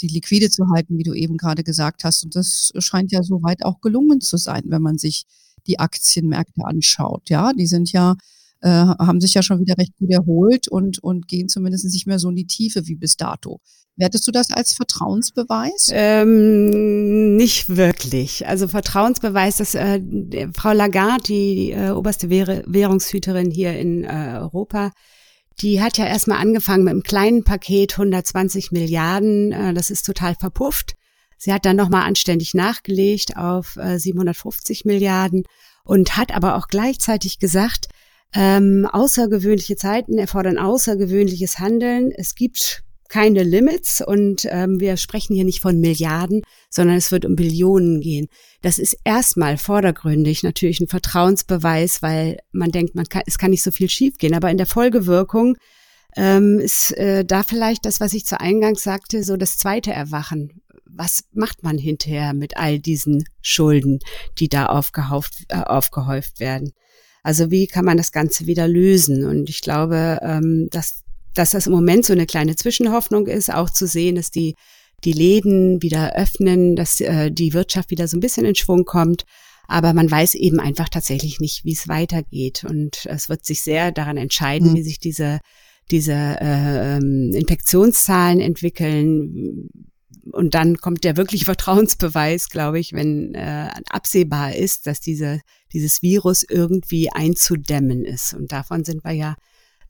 die 0.00 0.08
liquide 0.08 0.50
zu 0.50 0.64
halten, 0.74 0.98
wie 0.98 1.02
du 1.02 1.14
eben 1.14 1.36
gerade 1.36 1.64
gesagt 1.64 2.04
hast. 2.04 2.24
Und 2.24 2.34
das 2.34 2.72
scheint 2.78 3.12
ja 3.12 3.22
soweit 3.22 3.64
auch 3.64 3.80
gelungen 3.80 4.20
zu 4.20 4.36
sein, 4.36 4.64
wenn 4.66 4.82
man 4.82 4.98
sich 4.98 5.24
die 5.66 5.78
Aktienmärkte 5.78 6.64
anschaut. 6.64 7.28
Ja, 7.28 7.52
die 7.52 7.66
sind 7.66 7.92
ja 7.92 8.16
äh, 8.66 8.68
haben 8.98 9.20
sich 9.20 9.34
ja 9.34 9.44
schon 9.44 9.60
wieder 9.60 9.78
recht 9.78 9.96
gut 9.96 10.10
erholt 10.10 10.66
und, 10.66 10.98
und 10.98 11.28
gehen 11.28 11.48
zumindest 11.48 11.84
nicht 11.84 12.06
mehr 12.08 12.18
so 12.18 12.28
in 12.30 12.34
die 12.34 12.48
Tiefe 12.48 12.86
wie 12.86 12.96
bis 12.96 13.16
dato. 13.16 13.60
Wertest 13.94 14.26
du 14.26 14.32
das 14.32 14.50
als 14.50 14.74
Vertrauensbeweis? 14.74 15.90
Ähm, 15.92 17.36
nicht 17.36 17.68
wirklich. 17.68 18.46
Also 18.46 18.66
Vertrauensbeweis, 18.66 19.58
dass 19.58 19.76
äh, 19.76 20.00
Frau 20.52 20.72
Lagarde, 20.72 21.22
die 21.28 21.70
äh, 21.70 21.90
oberste 21.90 22.28
Währ 22.28 22.64
Währungshüterin 22.66 23.52
hier 23.52 23.78
in 23.78 24.02
äh, 24.02 24.38
Europa, 24.40 24.90
die 25.60 25.80
hat 25.80 25.96
ja 25.96 26.06
erstmal 26.06 26.38
angefangen 26.38 26.84
mit 26.84 26.90
einem 26.90 27.02
kleinen 27.04 27.44
Paket, 27.44 27.92
120 27.92 28.72
Milliarden. 28.72 29.52
Äh, 29.52 29.74
das 29.74 29.90
ist 29.90 30.04
total 30.04 30.34
verpufft. 30.34 30.94
Sie 31.38 31.52
hat 31.52 31.64
dann 31.64 31.76
nochmal 31.76 32.02
anständig 32.02 32.52
nachgelegt 32.54 33.36
auf 33.36 33.76
äh, 33.76 33.98
750 33.98 34.84
Milliarden 34.84 35.44
und 35.84 36.16
hat 36.16 36.34
aber 36.34 36.56
auch 36.56 36.66
gleichzeitig 36.66 37.38
gesagt, 37.38 37.88
ähm, 38.36 38.86
außergewöhnliche 38.90 39.76
Zeiten 39.76 40.18
erfordern 40.18 40.58
außergewöhnliches 40.58 41.58
Handeln. 41.58 42.12
Es 42.14 42.34
gibt 42.34 42.84
keine 43.08 43.44
Limits 43.44 44.02
und 44.02 44.46
ähm, 44.50 44.78
wir 44.78 44.96
sprechen 44.96 45.34
hier 45.34 45.44
nicht 45.44 45.60
von 45.60 45.80
Milliarden, 45.80 46.42
sondern 46.68 46.96
es 46.96 47.12
wird 47.12 47.24
um 47.24 47.36
Billionen 47.36 48.00
gehen. 48.00 48.28
Das 48.62 48.78
ist 48.78 48.98
erstmal 49.04 49.56
vordergründig 49.56 50.42
natürlich 50.42 50.80
ein 50.80 50.88
Vertrauensbeweis, 50.88 52.02
weil 52.02 52.38
man 52.52 52.72
denkt, 52.72 52.94
man 52.94 53.06
kann, 53.06 53.22
es 53.26 53.38
kann 53.38 53.52
nicht 53.52 53.62
so 53.62 53.70
viel 53.70 53.88
schiefgehen. 53.88 54.34
Aber 54.34 54.50
in 54.50 54.58
der 54.58 54.66
Folgewirkung 54.66 55.56
ähm, 56.16 56.58
ist 56.58 56.96
äh, 56.96 57.24
da 57.24 57.42
vielleicht 57.42 57.86
das, 57.86 58.00
was 58.00 58.12
ich 58.12 58.26
zu 58.26 58.40
Eingangs 58.40 58.82
sagte, 58.82 59.22
so 59.22 59.36
das 59.36 59.56
zweite 59.56 59.92
Erwachen. 59.92 60.60
Was 60.84 61.24
macht 61.32 61.62
man 61.62 61.78
hinterher 61.78 62.34
mit 62.34 62.56
all 62.56 62.80
diesen 62.80 63.24
Schulden, 63.40 64.00
die 64.38 64.48
da 64.48 64.66
aufgehauft, 64.66 65.44
äh, 65.48 65.56
aufgehäuft 65.56 66.40
werden? 66.40 66.72
Also 67.26 67.50
wie 67.50 67.66
kann 67.66 67.84
man 67.84 67.96
das 67.96 68.12
Ganze 68.12 68.46
wieder 68.46 68.68
lösen? 68.68 69.26
Und 69.26 69.50
ich 69.50 69.60
glaube, 69.60 70.20
ähm, 70.22 70.68
dass 70.70 71.02
dass 71.34 71.50
das 71.50 71.66
im 71.66 71.72
Moment 71.72 72.04
so 72.06 72.12
eine 72.12 72.24
kleine 72.24 72.54
Zwischenhoffnung 72.54 73.26
ist, 73.26 73.52
auch 73.52 73.68
zu 73.68 73.88
sehen, 73.88 74.14
dass 74.14 74.30
die, 74.30 74.54
die 75.02 75.12
Läden 75.12 75.82
wieder 75.82 76.14
öffnen, 76.14 76.76
dass 76.76 77.00
äh, 77.00 77.32
die 77.32 77.52
Wirtschaft 77.52 77.90
wieder 77.90 78.06
so 78.06 78.16
ein 78.16 78.20
bisschen 78.20 78.46
in 78.46 78.54
Schwung 78.54 78.84
kommt. 78.84 79.24
Aber 79.66 79.92
man 79.92 80.08
weiß 80.08 80.36
eben 80.36 80.60
einfach 80.60 80.88
tatsächlich 80.88 81.40
nicht, 81.40 81.64
wie 81.64 81.72
es 81.72 81.88
weitergeht. 81.88 82.62
Und 82.62 83.06
es 83.06 83.28
wird 83.28 83.44
sich 83.44 83.60
sehr 83.60 83.90
daran 83.90 84.18
entscheiden, 84.18 84.70
mhm. 84.70 84.76
wie 84.76 84.82
sich 84.84 85.00
diese, 85.00 85.40
diese 85.90 86.12
äh, 86.12 86.96
ähm, 86.96 87.32
Infektionszahlen 87.34 88.38
entwickeln. 88.38 89.68
Und 90.32 90.54
dann 90.54 90.76
kommt 90.78 91.04
der 91.04 91.16
wirklich 91.16 91.44
Vertrauensbeweis, 91.44 92.48
glaube 92.48 92.78
ich, 92.78 92.92
wenn 92.92 93.34
äh, 93.34 93.70
absehbar 93.90 94.54
ist, 94.54 94.86
dass 94.86 95.00
diese, 95.00 95.40
dieses 95.72 96.02
Virus 96.02 96.44
irgendwie 96.48 97.10
einzudämmen 97.10 98.04
ist. 98.04 98.34
Und 98.34 98.52
davon 98.52 98.84
sind 98.84 99.04
wir 99.04 99.12
ja 99.12 99.36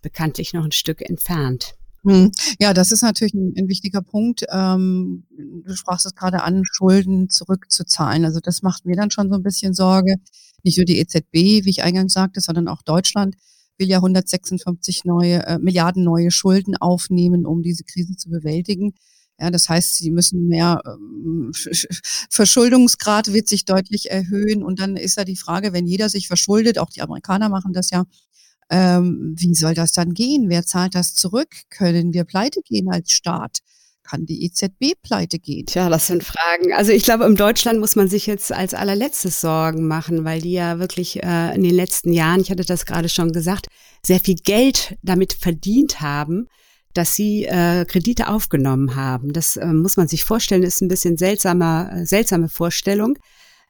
bekanntlich 0.03 0.53
noch 0.53 0.65
ein 0.65 0.73
Stück 0.73 1.01
entfernt. 1.01 1.75
Hm. 2.05 2.31
Ja, 2.61 2.73
das 2.73 2.93
ist 2.93 3.03
natürlich 3.03 3.35
ein, 3.35 3.55
ein 3.59 3.69
wichtiger 3.69 4.03
Punkt. 4.03 4.45
Ähm, 4.51 5.25
du 5.67 5.75
sprachst 5.75 6.07
es 6.07 6.15
gerade 6.15 6.43
an, 6.43 6.63
Schulden 6.65 7.29
zurückzuzahlen. 7.31 8.25
Also 8.25 8.39
das 8.41 8.63
macht 8.63 8.87
mir 8.87 8.95
dann 8.95 9.11
schon 9.11 9.29
so 9.29 9.35
ein 9.35 9.43
bisschen 9.43 9.75
Sorge. 9.75 10.17
Nicht 10.63 10.77
nur 10.77 10.85
die 10.85 10.99
EZB, 10.99 11.65
wie 11.65 11.71
ich 11.71 11.83
eingangs 11.83 12.13
sagte, 12.13 12.41
sondern 12.41 12.69
auch 12.69 12.83
Deutschland 12.83 13.37
will 13.79 13.89
ja 13.89 13.99
156 13.99 15.05
neue 15.05 15.45
äh, 15.47 15.59
Milliarden 15.59 16.05
neue 16.05 16.31
Schulden 16.31 16.77
aufnehmen, 16.77 17.45
um 17.45 17.63
diese 17.63 17.85
Krise 17.85 18.17
zu 18.17 18.31
bewältigen. 18.31 18.95
Ja, 19.39 19.51
das 19.51 19.69
heißt, 19.69 19.97
sie 19.97 20.11
müssen 20.11 20.49
mehr 20.49 20.81
ähm, 20.87 21.53
Verschuldungsgrad 22.31 23.33
wird 23.33 23.49
sich 23.49 23.67
deutlich 23.67 24.11
erhöhen 24.11 24.63
und 24.63 24.81
dann 24.81 24.97
ist 24.97 25.19
ja 25.19 25.25
die 25.25 25.37
Frage, 25.37 25.73
wenn 25.73 25.87
jeder 25.87 26.09
sich 26.09 26.27
verschuldet, 26.27 26.79
auch 26.79 26.91
die 26.91 27.03
Amerikaner 27.03 27.51
machen 27.51 27.75
das 27.75 27.91
ja, 27.91 28.05
ähm, 28.71 29.35
wie 29.37 29.55
soll 29.55 29.75
das 29.75 29.93
dann 29.93 30.15
gehen? 30.15 30.49
Wer 30.49 30.65
zahlt 30.65 30.95
das 30.95 31.15
zurück? 31.15 31.49
Können 31.71 32.15
wir 32.15 32.25
pleite 32.25 32.61
gehen 32.63 32.91
als 32.91 33.13
Staat? 33.13 33.59
Kann 34.03 34.25
die 34.25 34.45
EZB 34.45 34.95
pleite 35.03 35.39
gehen? 35.39 35.67
Tja, 35.67 35.89
das 35.89 36.07
sind 36.07 36.23
Fragen. 36.23 36.73
Also 36.73 36.93
ich 36.93 37.03
glaube, 37.03 37.25
in 37.25 37.37
Deutschland 37.37 37.81
muss 37.81 37.97
man 37.97 38.09
sich 38.09 38.27
jetzt 38.27 38.53
als 38.53 38.73
allerletztes 38.73 39.41
Sorgen 39.41 39.87
machen, 39.87 40.25
weil 40.25 40.41
die 40.41 40.53
ja 40.53 40.79
wirklich 40.79 41.23
äh, 41.23 41.55
in 41.55 41.63
den 41.63 41.75
letzten 41.75 42.13
Jahren, 42.13 42.41
ich 42.41 42.51
hatte 42.51 42.65
das 42.65 42.87
gerade 42.87 43.09
schon 43.09 43.33
gesagt, 43.33 43.67
sehr 44.05 44.21
viel 44.21 44.37
Geld 44.37 44.97
damit 45.03 45.33
verdient 45.33 46.01
haben, 46.01 46.47
dass 46.97 47.15
sie 47.15 47.45
äh, 47.45 47.85
Kredite 47.85 48.29
aufgenommen 48.29 48.97
haben. 48.97 49.33
Das 49.33 49.57
äh, 49.57 49.67
muss 49.67 49.97
man 49.97 50.09
sich 50.09 50.25
vorstellen, 50.25 50.63
ist 50.63 50.81
ein 50.81 50.89
bisschen 50.89 51.17
seltsamer, 51.17 51.91
äh, 51.93 52.07
seltsame 52.07 52.49
Vorstellung. 52.49 53.19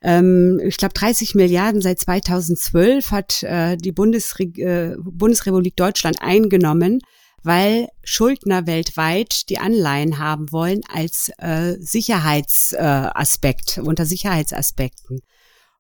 Ähm, 0.02 0.60
ich 0.64 0.76
glaube, 0.76 0.94
30 0.94 1.34
Milliarden 1.34 1.80
seit 1.80 1.98
2012 1.98 3.10
hat 3.10 3.42
äh, 3.42 3.76
die 3.76 3.92
Bundesre 3.92 4.44
äh, 4.44 4.96
Bundesrepublik 4.98 5.76
Deutschland 5.76 6.20
eingenommen, 6.20 7.00
weil 7.42 7.88
Schuldner 8.04 8.66
weltweit 8.66 9.48
die 9.48 9.58
Anleihen 9.58 10.18
haben 10.18 10.52
wollen 10.52 10.80
als 10.92 11.30
äh, 11.38 11.76
Sicherheitsaspekt, 11.80 13.78
äh, 13.78 13.80
unter 13.80 14.06
Sicherheitsaspekten. 14.06 15.20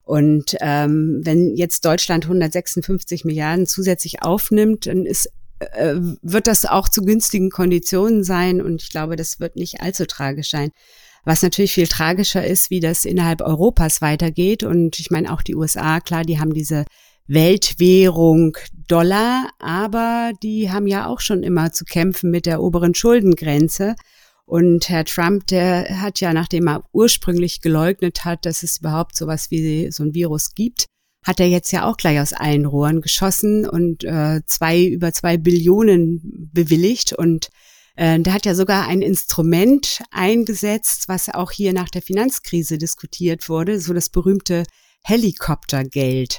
Und 0.02 0.56
ähm, 0.60 1.20
wenn 1.24 1.56
jetzt 1.56 1.84
Deutschland 1.84 2.24
156 2.24 3.24
Milliarden 3.24 3.66
zusätzlich 3.66 4.22
aufnimmt, 4.22 4.86
dann 4.86 5.04
ist 5.04 5.30
äh, 5.60 5.94
wird 6.22 6.46
das 6.46 6.64
auch 6.64 6.88
zu 6.88 7.02
günstigen 7.02 7.50
Konditionen 7.50 8.24
sein 8.24 8.60
und 8.60 8.82
ich 8.82 8.90
glaube, 8.90 9.16
das 9.16 9.40
wird 9.40 9.56
nicht 9.56 9.80
allzu 9.80 10.06
tragisch 10.06 10.50
sein. 10.50 10.70
Was 11.24 11.42
natürlich 11.42 11.74
viel 11.74 11.88
tragischer 11.88 12.46
ist, 12.46 12.70
wie 12.70 12.80
das 12.80 13.04
innerhalb 13.04 13.40
Europas 13.40 14.00
weitergeht. 14.00 14.62
Und 14.62 15.00
ich 15.00 15.10
meine, 15.10 15.32
auch 15.32 15.42
die 15.42 15.56
USA, 15.56 15.98
klar, 15.98 16.22
die 16.22 16.38
haben 16.38 16.54
diese 16.54 16.84
Weltwährung 17.26 18.56
Dollar, 18.86 19.50
aber 19.58 20.30
die 20.42 20.70
haben 20.70 20.86
ja 20.86 21.08
auch 21.08 21.20
schon 21.20 21.42
immer 21.42 21.72
zu 21.72 21.84
kämpfen 21.84 22.30
mit 22.30 22.46
der 22.46 22.62
oberen 22.62 22.94
Schuldengrenze. 22.94 23.96
Und 24.44 24.88
Herr 24.88 25.04
Trump, 25.04 25.48
der 25.48 26.00
hat 26.00 26.20
ja, 26.20 26.32
nachdem 26.32 26.68
er 26.68 26.84
ursprünglich 26.92 27.60
geleugnet 27.60 28.24
hat, 28.24 28.46
dass 28.46 28.62
es 28.62 28.78
überhaupt 28.78 29.16
sowas 29.16 29.50
wie 29.50 29.90
so 29.90 30.04
ein 30.04 30.14
Virus 30.14 30.54
gibt, 30.54 30.86
hat 31.26 31.40
er 31.40 31.48
jetzt 31.48 31.72
ja 31.72 31.84
auch 31.84 31.96
gleich 31.96 32.20
aus 32.20 32.32
allen 32.32 32.66
Rohren 32.66 33.00
geschossen 33.00 33.68
und 33.68 34.04
äh, 34.04 34.42
zwei 34.46 34.84
über 34.84 35.12
zwei 35.12 35.36
Billionen 35.36 36.20
bewilligt 36.52 37.12
und 37.12 37.48
äh, 37.96 38.20
der 38.20 38.32
hat 38.32 38.46
ja 38.46 38.54
sogar 38.54 38.86
ein 38.86 39.02
Instrument 39.02 40.02
eingesetzt, 40.12 41.08
was 41.08 41.28
auch 41.28 41.50
hier 41.50 41.72
nach 41.72 41.88
der 41.88 42.02
Finanzkrise 42.02 42.78
diskutiert 42.78 43.48
wurde, 43.48 43.80
so 43.80 43.92
das 43.92 44.08
berühmte 44.08 44.62
Helikoptergeld. 45.02 46.38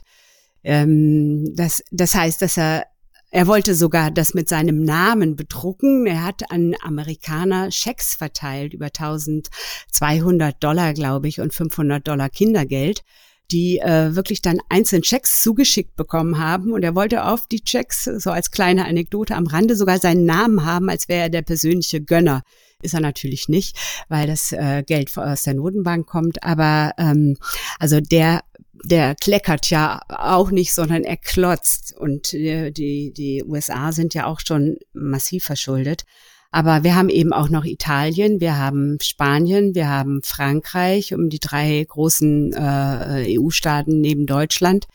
Ähm, 0.63 1.53
das, 1.53 1.83
das 1.91 2.15
heißt, 2.15 2.41
dass 2.41 2.57
er 2.57 2.85
er 3.29 3.45
wollte 3.45 3.75
sogar 3.75 4.09
das 4.09 4.33
mit 4.33 4.47
seinem 4.47 4.85
Namen 4.85 5.35
bedrucken. 5.35 6.07
Er 6.07 6.23
hat 6.23 6.49
an 6.49 6.75
Amerikaner 6.81 7.71
Schecks 7.71 8.15
verteilt 8.15 8.73
über 8.73 8.85
1200 8.85 10.63
Dollar, 10.63 10.93
glaube 10.93 11.27
ich, 11.27 11.41
und 11.41 11.53
500 11.53 12.07
Dollar 12.07 12.29
Kindergeld 12.29 13.03
die 13.51 13.79
äh, 13.79 14.15
wirklich 14.15 14.41
dann 14.41 14.59
einzelne 14.69 15.01
Checks 15.01 15.41
zugeschickt 15.41 15.95
bekommen 15.95 16.39
haben. 16.39 16.73
Und 16.73 16.83
er 16.83 16.95
wollte 16.95 17.25
auf 17.25 17.47
die 17.47 17.61
Checks, 17.61 18.05
so 18.05 18.31
als 18.31 18.51
kleine 18.51 18.85
Anekdote 18.85 19.35
am 19.35 19.47
Rande, 19.47 19.75
sogar 19.75 19.99
seinen 19.99 20.25
Namen 20.25 20.65
haben, 20.65 20.89
als 20.89 21.07
wäre 21.07 21.23
er 21.23 21.29
der 21.29 21.41
persönliche 21.41 22.01
Gönner. 22.01 22.43
Ist 22.81 22.93
er 22.93 22.99
natürlich 22.99 23.49
nicht, 23.49 23.75
weil 24.07 24.27
das 24.27 24.51
äh, 24.51 24.83
Geld 24.85 25.17
aus 25.17 25.43
der 25.43 25.55
Notenbank 25.55 26.05
kommt. 26.05 26.43
Aber 26.43 26.91
ähm, 26.97 27.37
also 27.79 27.99
der 27.99 28.41
der 28.83 29.15
kleckert 29.15 29.69
ja 29.69 30.01
auch 30.07 30.51
nicht, 30.51 30.73
sondern 30.73 31.03
er 31.03 31.17
klotzt. 31.17 31.95
Und 31.97 32.31
die, 32.31 32.71
die, 32.71 33.11
die 33.11 33.43
USA 33.43 33.91
sind 33.91 34.13
ja 34.13 34.25
auch 34.27 34.39
schon 34.45 34.77
massiv 34.93 35.45
verschuldet. 35.45 36.05
Aber 36.51 36.83
wir 36.83 36.95
haben 36.95 37.09
eben 37.09 37.33
auch 37.33 37.49
noch 37.49 37.65
Italien, 37.65 38.39
wir 38.39 38.57
haben 38.57 38.97
Spanien, 39.01 39.75
wir 39.75 39.89
haben 39.89 40.21
Frankreich, 40.23 41.13
um 41.13 41.29
die 41.29 41.39
drei 41.39 41.85
großen 41.87 42.53
äh, 42.53 43.37
EU-Staaten 43.37 43.99
neben 43.99 44.25
Deutschland. 44.25 44.85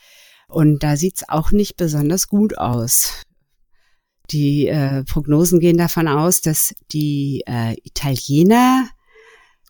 Und 0.48 0.82
da 0.82 0.96
sieht's 0.96 1.28
auch 1.28 1.50
nicht 1.50 1.76
besonders 1.76 2.28
gut 2.28 2.58
aus. 2.58 3.22
Die 4.30 4.66
äh, 4.66 5.04
Prognosen 5.04 5.60
gehen 5.60 5.76
davon 5.76 6.08
aus, 6.08 6.40
dass 6.40 6.74
die 6.92 7.42
äh, 7.46 7.74
Italiener 7.84 8.88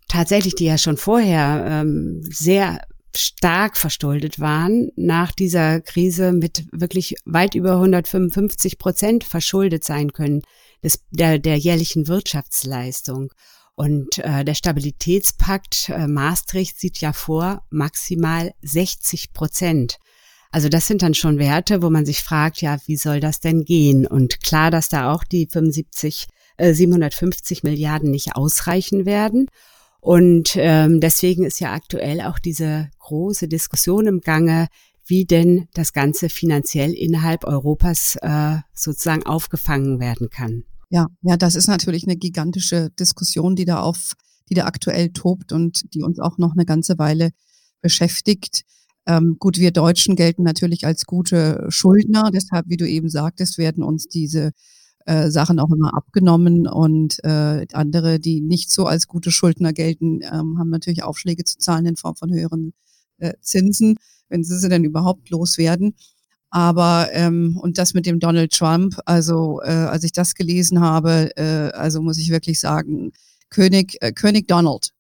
tatsächlich, 0.09 0.55
die 0.55 0.67
ja 0.67 0.79
schon 0.79 0.97
vorher 0.97 1.65
ähm, 1.67 2.21
sehr 2.23 2.81
stark 3.15 3.77
verschuldet 3.77 4.41
waren, 4.41 4.91
nach 4.97 5.33
dieser 5.33 5.81
Krise 5.81 6.33
mit 6.33 6.65
wirklich 6.73 7.17
weit 7.25 7.55
über 7.55 7.73
155 7.73 8.79
Prozent 8.79 9.25
verschuldet 9.25 9.85
sein 9.85 10.13
können 10.13 10.43
des, 10.83 11.01
der, 11.11 11.39
der 11.39 11.57
jährlichen 11.57 12.09
Wirtschaftsleistung. 12.09 13.33
Und 13.75 14.19
äh, 14.19 14.45
der 14.45 14.55
Stabilitätspakt 14.55 15.89
äh, 15.89 16.07
Maastricht 16.07 16.79
sieht 16.79 17.01
ja 17.01 17.13
vor 17.13 17.65
maximal 17.71 18.53
60 18.63 19.33
Prozent. 19.33 19.99
Also 20.51 20.69
das 20.69 20.87
sind 20.87 21.01
dann 21.01 21.15
schon 21.15 21.39
Werte, 21.39 21.83
wo 21.83 21.89
man 21.89 22.05
sich 22.05 22.23
fragt, 22.23 22.61
ja, 22.61 22.77
wie 22.87 22.97
soll 22.97 23.21
das 23.21 23.41
denn 23.41 23.65
gehen? 23.65 24.07
Und 24.07 24.43
klar, 24.43 24.71
dass 24.71 24.91
da 24.91 25.11
auch 25.13 25.25
die 25.25 25.47
75, 25.47 26.27
äh, 26.59 26.75
750 26.75 27.63
Milliarden 27.63 28.11
nicht 28.11 28.37
ausreichen 28.37 29.07
werden. 29.07 29.49
Und 30.01 30.57
ähm, 30.57 31.01
deswegen 31.01 31.45
ist 31.45 31.61
ja 31.61 31.73
aktuell 31.73 32.21
auch 32.21 32.39
diese 32.39 32.91
große 32.99 33.49
Diskussion 33.49 34.07
im 34.07 34.21
Gange, 34.21 34.69
wie 35.07 35.25
denn 35.25 35.69
das 35.73 35.95
Ganze 35.95 36.29
finanziell 36.29 36.93
innerhalb 36.93 37.45
Europas 37.45 38.17
äh, 38.21 38.57
sozusagen 38.75 39.25
aufgefangen 39.25 40.01
werden 40.01 40.29
kann. 40.29 40.65
Ja, 40.95 41.07
ja, 41.23 41.39
das 41.39 41.55
ist 41.55 41.69
natürlich 41.69 42.05
eine 42.05 42.17
gigantische 42.17 42.91
Diskussion, 43.01 43.57
die 43.57 43.65
da 43.65 43.81
auf, 43.81 44.13
die 44.51 44.55
da 44.55 44.67
aktuell 44.67 45.09
tobt 45.09 45.51
und 45.51 45.95
die 45.95 46.03
uns 46.03 46.19
auch 46.21 46.37
noch 46.37 46.53
eine 46.53 46.67
ganze 46.67 46.99
Weile 46.99 47.31
beschäftigt. 47.81 48.65
Ähm, 49.07 49.37
gut, 49.39 49.57
wir 49.57 49.71
Deutschen 49.71 50.17
gelten 50.17 50.43
natürlich 50.43 50.85
als 50.85 51.07
gute 51.07 51.65
Schuldner, 51.71 52.31
deshalb, 52.31 52.67
wie 52.69 52.77
du 52.77 52.87
eben 52.87 53.09
sagtest, 53.09 53.57
werden 53.57 53.83
uns 53.83 54.07
diese 54.07 54.51
äh, 55.07 55.31
Sachen 55.31 55.59
auch 55.61 55.71
immer 55.71 55.95
abgenommen 55.95 56.67
und 56.69 57.25
äh, 57.25 57.65
andere, 57.73 58.21
die 58.21 58.43
nicht 58.43 58.71
so 58.71 58.85
als 58.85 59.07
gute 59.09 59.31
Schuldner 59.33 59.73
gelten, 59.73 60.21
ähm, 60.21 60.59
haben 60.59 60.69
natürlich 60.69 61.03
Aufschläge 61.05 61.45
zu 61.45 61.57
zahlen 61.57 61.87
in 61.87 61.97
Form 61.97 62.17
von 62.17 62.31
höheren 62.31 62.75
äh, 63.17 63.33
Zinsen, 63.41 63.97
wenn 64.29 64.45
sie 64.45 64.59
sie 64.59 64.69
denn 64.69 64.85
überhaupt 64.85 65.31
loswerden. 65.31 65.95
Aber 66.55 67.09
ähm, 67.13 67.59
und 67.61 67.79
das 67.79 67.95
mit 67.95 68.05
dem 68.05 68.21
Donald 68.21 68.53
Trump, 68.53 69.01
also 69.07 69.63
äh, 69.65 69.71
als 69.71 70.05
ich 70.05 70.13
das 70.13 70.35
gelesen 70.35 70.81
habe, 70.83 71.31
äh, 71.37 71.73
also 71.73 72.03
muss 72.03 72.19
ich 72.19 72.29
wirklich 72.29 72.61
sagen, 72.61 73.13
König 73.49 73.97
äh, 74.03 74.13
König 74.13 74.49
Donald, 74.49 74.91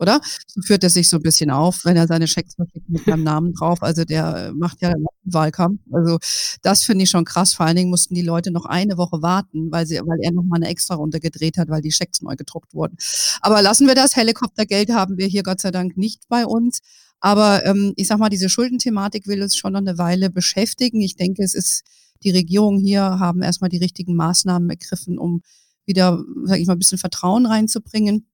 oder? 0.00 0.20
So 0.46 0.60
führt 0.62 0.82
er 0.82 0.90
sich 0.90 1.08
so 1.08 1.16
ein 1.16 1.22
bisschen 1.22 1.50
auf, 1.50 1.84
wenn 1.84 1.96
er 1.96 2.06
seine 2.06 2.26
Schecks 2.26 2.54
verschickt 2.54 2.88
mit 2.88 3.04
seinem 3.04 3.24
Namen 3.24 3.52
drauf. 3.54 3.82
Also 3.82 4.04
der 4.04 4.52
macht 4.54 4.80
ja 4.80 4.90
einen 4.90 5.06
Wahlkampf. 5.24 5.80
Also 5.92 6.18
das 6.62 6.84
finde 6.84 7.04
ich 7.04 7.10
schon 7.10 7.24
krass. 7.24 7.54
Vor 7.54 7.66
allen 7.66 7.76
Dingen 7.76 7.90
mussten 7.90 8.14
die 8.14 8.22
Leute 8.22 8.50
noch 8.50 8.64
eine 8.64 8.96
Woche 8.96 9.22
warten, 9.22 9.70
weil 9.70 9.86
sie, 9.86 9.96
weil 9.96 10.18
er 10.22 10.32
noch 10.32 10.44
mal 10.44 10.56
eine 10.56 10.68
extra 10.68 10.94
Runde 10.94 11.20
gedreht 11.20 11.58
hat, 11.58 11.68
weil 11.68 11.82
die 11.82 11.92
Schecks 11.92 12.22
neu 12.22 12.36
gedruckt 12.36 12.74
wurden. 12.74 12.96
Aber 13.40 13.62
lassen 13.62 13.86
wir 13.86 13.94
das. 13.94 14.16
Helikoptergeld 14.16 14.90
haben 14.90 15.18
wir 15.18 15.26
hier 15.26 15.42
Gott 15.42 15.60
sei 15.60 15.70
Dank 15.70 15.96
nicht 15.96 16.28
bei 16.28 16.46
uns. 16.46 16.80
Aber 17.20 17.64
ähm, 17.66 17.92
ich 17.96 18.08
sag 18.08 18.18
mal, 18.18 18.30
diese 18.30 18.48
Schuldenthematik 18.48 19.26
will 19.26 19.42
uns 19.42 19.56
schon 19.56 19.74
noch 19.74 19.80
eine 19.80 19.98
Weile 19.98 20.30
beschäftigen. 20.30 21.00
Ich 21.02 21.16
denke, 21.16 21.42
es 21.42 21.54
ist, 21.54 21.82
die 22.22 22.30
Regierung 22.30 22.78
hier 22.78 23.02
haben 23.02 23.42
erstmal 23.42 23.70
die 23.70 23.78
richtigen 23.78 24.16
Maßnahmen 24.16 24.70
ergriffen, 24.70 25.18
um 25.18 25.42
wieder, 25.86 26.22
sag 26.44 26.58
ich 26.58 26.66
mal, 26.66 26.74
ein 26.74 26.78
bisschen 26.78 26.98
Vertrauen 26.98 27.46
reinzubringen. 27.46 28.26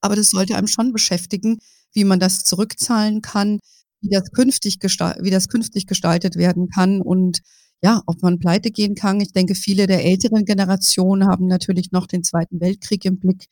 Aber 0.00 0.16
das 0.16 0.30
sollte 0.30 0.56
einem 0.56 0.66
schon 0.66 0.92
beschäftigen, 0.92 1.58
wie 1.92 2.04
man 2.04 2.20
das 2.20 2.44
zurückzahlen 2.44 3.22
kann, 3.22 3.60
wie 4.00 4.10
das 4.10 4.30
künftig, 4.32 4.78
wie 4.80 5.30
das 5.30 5.48
künftig 5.48 5.86
gestaltet 5.86 6.36
werden 6.36 6.68
kann 6.68 7.00
und 7.00 7.40
ja, 7.82 8.02
ob 8.06 8.22
man 8.22 8.38
pleite 8.38 8.70
gehen 8.70 8.94
kann. 8.94 9.20
Ich 9.20 9.32
denke, 9.32 9.54
viele 9.54 9.86
der 9.86 10.04
älteren 10.04 10.44
Generationen 10.44 11.26
haben 11.26 11.46
natürlich 11.46 11.92
noch 11.92 12.06
den 12.06 12.22
Zweiten 12.22 12.60
Weltkrieg 12.60 13.04
im 13.06 13.18
Blick 13.18 13.46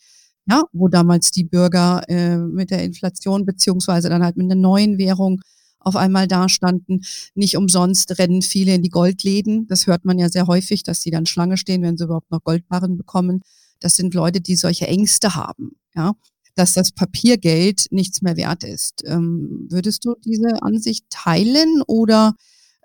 ja, 0.49 0.65
wo 0.73 0.89
damals 0.89 1.31
die 1.31 1.45
Bürger 1.45 2.03
äh, 2.09 2.39
mit 2.39 2.71
der 2.71 2.83
Inflation 2.83 3.45
beziehungsweise 3.45 4.09
dann 4.09 4.23
halt 4.25 4.37
mit 4.37 4.51
einer 4.51 4.61
neuen 4.61 4.99
Währung 4.99 5.41
auf 5.79 5.95
einmal 5.95 6.27
dastanden. 6.27 7.05
Nicht 7.35 7.57
umsonst 7.57 8.19
rennen 8.19 8.43
viele 8.43 8.75
in 8.75 8.83
die 8.83 8.89
Goldläden. 8.89 9.67
Das 9.69 9.87
hört 9.87 10.05
man 10.05 10.19
ja 10.19 10.29
sehr 10.29 10.47
häufig, 10.47 10.83
dass 10.83 11.03
sie 11.03 11.11
dann 11.11 11.27
Schlange 11.27 11.57
stehen, 11.57 11.83
wenn 11.83 11.97
sie 11.99 12.05
überhaupt 12.05 12.31
noch 12.31 12.43
Goldbarren 12.45 12.97
bekommen. 12.97 13.43
Das 13.81 13.95
sind 13.97 14.15
Leute, 14.15 14.41
die 14.41 14.57
solche 14.57 14.89
Ängste 14.89 15.35
haben, 15.35 15.77
ja, 15.95 16.15
dass 16.59 16.75
das 16.75 16.93
Papiergeld 16.93 17.87
nichts 17.91 18.23
mehr 18.23 18.37
wert 18.37 18.65
ist. 18.65 19.03
Ähm, 19.07 19.67
würdest 19.71 20.05
du 20.05 20.15
diese 20.25 20.63
Ansicht 20.63 21.05
teilen 21.11 21.83
oder 21.87 22.35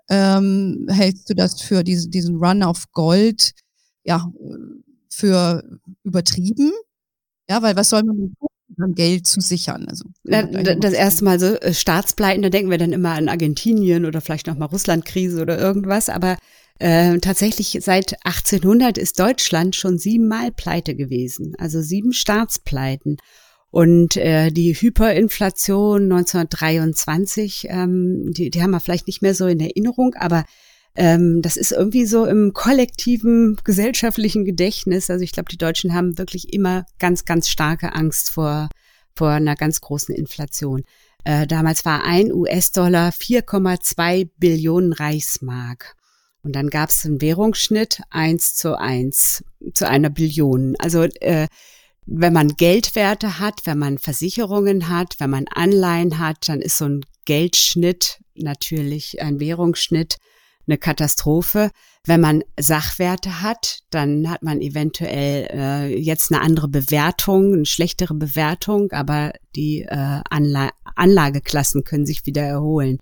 ähm, 0.08 0.86
hältst 0.88 1.28
du 1.30 1.34
das 1.34 1.60
für 1.60 1.82
diese, 1.82 2.08
diesen 2.08 2.36
Run 2.36 2.62
auf 2.62 2.84
Gold 2.92 3.52
ja, 4.04 4.30
für 5.10 5.62
übertrieben? 6.04 6.72
Ja, 7.48 7.62
weil 7.62 7.76
was 7.76 7.90
soll 7.90 8.04
man 8.04 8.16
tun? 8.16 8.48
um 8.82 8.94
Geld 8.94 9.26
zu 9.26 9.40
sichern. 9.40 9.86
Also, 9.88 10.04
das 10.24 10.92
erste 10.94 11.24
Mal 11.24 11.38
so 11.38 11.46
äh, 11.46 11.72
Staatspleiten, 11.72 12.42
da 12.42 12.48
denken 12.48 12.70
wir 12.70 12.78
dann 12.78 12.92
immer 12.92 13.12
an 13.12 13.28
Argentinien 13.28 14.04
oder 14.04 14.20
vielleicht 14.20 14.46
nochmal 14.46 14.68
Russlandkrise 14.68 15.40
oder 15.40 15.58
irgendwas, 15.58 16.08
aber 16.08 16.36
äh, 16.80 17.18
tatsächlich 17.18 17.78
seit 17.82 18.16
1800 18.24 18.98
ist 18.98 19.18
Deutschland 19.20 19.76
schon 19.76 19.98
siebenmal 19.98 20.50
pleite 20.50 20.96
gewesen, 20.96 21.54
also 21.58 21.80
sieben 21.82 22.12
Staatspleiten. 22.12 23.18
Und 23.74 24.16
äh, 24.16 24.52
die 24.52 24.72
Hyperinflation 24.72 26.04
1923, 26.04 27.66
ähm, 27.70 28.32
die, 28.32 28.48
die 28.48 28.62
haben 28.62 28.70
wir 28.70 28.78
vielleicht 28.78 29.08
nicht 29.08 29.20
mehr 29.20 29.34
so 29.34 29.48
in 29.48 29.58
Erinnerung, 29.58 30.14
aber 30.14 30.44
ähm, 30.94 31.42
das 31.42 31.56
ist 31.56 31.72
irgendwie 31.72 32.06
so 32.06 32.24
im 32.24 32.52
kollektiven 32.52 33.58
gesellschaftlichen 33.64 34.44
Gedächtnis. 34.44 35.10
Also 35.10 35.24
ich 35.24 35.32
glaube, 35.32 35.48
die 35.50 35.58
Deutschen 35.58 35.92
haben 35.92 36.18
wirklich 36.18 36.52
immer 36.52 36.86
ganz, 37.00 37.24
ganz 37.24 37.48
starke 37.48 37.96
Angst 37.96 38.30
vor, 38.30 38.68
vor 39.16 39.30
einer 39.30 39.56
ganz 39.56 39.80
großen 39.80 40.14
Inflation. 40.14 40.84
Äh, 41.24 41.48
damals 41.48 41.84
war 41.84 42.04
ein 42.04 42.32
US-Dollar 42.32 43.10
4,2 43.10 44.30
Billionen 44.38 44.92
Reichsmark. 44.92 45.96
Und 46.44 46.54
dann 46.54 46.70
gab 46.70 46.90
es 46.90 47.04
einen 47.04 47.20
Währungsschnitt 47.20 48.02
eins 48.08 48.54
zu 48.54 48.78
eins 48.78 49.42
zu 49.74 49.88
einer 49.88 50.10
Billion. 50.10 50.76
Also 50.78 51.02
äh, 51.02 51.48
wenn 52.06 52.32
man 52.32 52.48
Geldwerte 52.56 53.38
hat, 53.38 53.60
wenn 53.64 53.78
man 53.78 53.98
Versicherungen 53.98 54.88
hat, 54.88 55.16
wenn 55.18 55.30
man 55.30 55.46
Anleihen 55.48 56.18
hat, 56.18 56.48
dann 56.48 56.60
ist 56.60 56.78
so 56.78 56.86
ein 56.86 57.04
Geldschnitt 57.24 58.20
natürlich 58.34 59.22
ein 59.22 59.40
Währungsschnitt 59.40 60.16
eine 60.66 60.78
Katastrophe. 60.78 61.70
Wenn 62.06 62.20
man 62.20 62.42
Sachwerte 62.58 63.42
hat, 63.42 63.80
dann 63.90 64.30
hat 64.30 64.42
man 64.42 64.60
eventuell 64.60 65.48
äh, 65.50 65.98
jetzt 65.98 66.32
eine 66.32 66.42
andere 66.42 66.68
Bewertung, 66.68 67.54
eine 67.54 67.66
schlechtere 67.66 68.14
Bewertung, 68.14 68.92
aber 68.92 69.32
die 69.56 69.82
äh, 69.82 70.20
Anla 70.28 70.70
Anlageklassen 70.96 71.82
können 71.82 72.06
sich 72.06 72.24
wieder 72.24 72.42
erholen. 72.42 72.98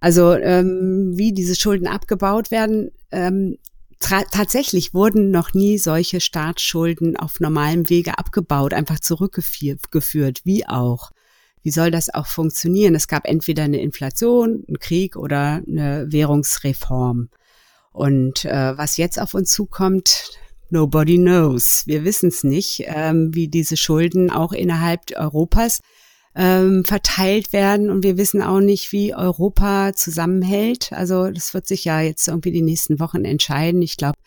Also 0.00 0.32
ähm, 0.34 1.12
wie 1.16 1.32
diese 1.32 1.54
Schulden 1.54 1.86
abgebaut 1.86 2.50
werden, 2.50 2.90
ähm, 3.10 3.58
tatsächlich 3.98 4.94
wurden 4.94 5.30
noch 5.30 5.54
nie 5.54 5.78
solche 5.78 6.20
Staatsschulden 6.20 7.16
auf 7.16 7.40
normalem 7.40 7.88
Wege 7.88 8.18
abgebaut, 8.18 8.74
einfach 8.74 9.00
zurückgeführt, 9.00 10.40
wie 10.44 10.66
auch. 10.66 11.10
Wie 11.62 11.70
soll 11.70 11.90
das 11.90 12.14
auch 12.14 12.26
funktionieren? 12.26 12.94
Es 12.94 13.08
gab 13.08 13.26
entweder 13.26 13.64
eine 13.64 13.80
Inflation, 13.80 14.64
einen 14.68 14.78
Krieg 14.78 15.16
oder 15.16 15.62
eine 15.66 16.06
Währungsreform. 16.08 17.28
Und 17.92 18.44
äh, 18.44 18.78
was 18.78 18.98
jetzt 18.98 19.20
auf 19.20 19.34
uns 19.34 19.50
zukommt, 19.50 20.30
nobody 20.70 21.16
knows. 21.16 21.82
Wir 21.86 22.04
wissen 22.04 22.28
es 22.28 22.44
nicht, 22.44 22.84
ähm, 22.86 23.34
wie 23.34 23.48
diese 23.48 23.76
Schulden 23.76 24.30
auch 24.30 24.52
innerhalb 24.52 25.00
Europas 25.16 25.80
ähm, 26.36 26.84
verteilt 26.84 27.52
werden. 27.52 27.90
Und 27.90 28.04
wir 28.04 28.18
wissen 28.18 28.42
auch 28.42 28.60
nicht, 28.60 28.92
wie 28.92 29.14
Europa 29.14 29.94
zusammenhält. 29.94 30.92
Also 30.92 31.30
das 31.30 31.54
wird 31.54 31.66
sich 31.66 31.84
ja 31.84 32.00
jetzt 32.00 32.28
irgendwie 32.28 32.52
die 32.52 32.62
nächsten 32.62 33.00
Wochen 33.00 33.24
entscheiden. 33.24 33.80
Ich 33.80 33.96
glaube, 33.96 34.18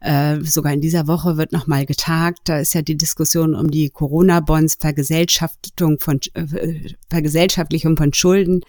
äh, 0.00 0.40
sogar 0.42 0.74
in 0.74 0.82
dieser 0.82 1.06
Woche 1.06 1.38
wird 1.38 1.52
nochmal 1.52 1.86
getagt. 1.86 2.40
Da 2.44 2.58
ist 2.58 2.74
ja 2.74 2.82
die 2.82 2.98
Diskussion 2.98 3.54
um 3.54 3.70
die 3.70 3.88
Corona-Bonds, 3.88 4.76
Vergesellschaftung 4.78 5.98
von 5.98 6.20
äh, 6.34 6.90
Vergesellschaftlichung 7.08 7.96
von 7.96 8.12
Schulden, 8.12 8.60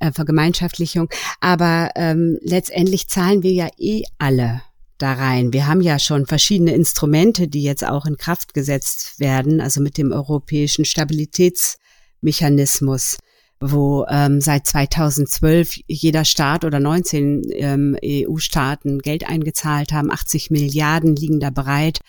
äh, 0.00 0.10
Vergemeinschaftlichung. 0.10 1.08
Aber 1.40 1.90
ähm, 1.94 2.38
letztendlich 2.42 3.08
zahlen 3.08 3.44
wir 3.44 3.52
ja 3.52 3.68
eh 3.78 4.02
alle 4.18 4.62
da 4.98 5.12
rein. 5.12 5.52
Wir 5.52 5.68
haben 5.68 5.80
ja 5.80 6.00
schon 6.00 6.26
verschiedene 6.26 6.74
Instrumente, 6.74 7.46
die 7.46 7.62
jetzt 7.62 7.86
auch 7.86 8.06
in 8.06 8.16
Kraft 8.16 8.54
gesetzt 8.54 9.20
werden, 9.20 9.60
also 9.60 9.80
mit 9.80 9.98
dem 9.98 10.10
europäischen 10.10 10.84
Stabilitäts 10.84 11.78
Mechanismus, 12.24 13.18
wo 13.60 14.04
ähm, 14.08 14.40
seit 14.40 14.66
2012 14.66 15.80
jeder 15.86 16.24
Staat 16.24 16.64
oder 16.64 16.80
19 16.80 17.42
ähm, 17.52 17.96
EU-Staaten 18.04 18.98
Geld 18.98 19.28
eingezahlt 19.28 19.92
haben. 19.92 20.10
80 20.10 20.50
Milliarden 20.50 21.14
liegen 21.14 21.40
da 21.40 21.50
bereit. 21.50 22.00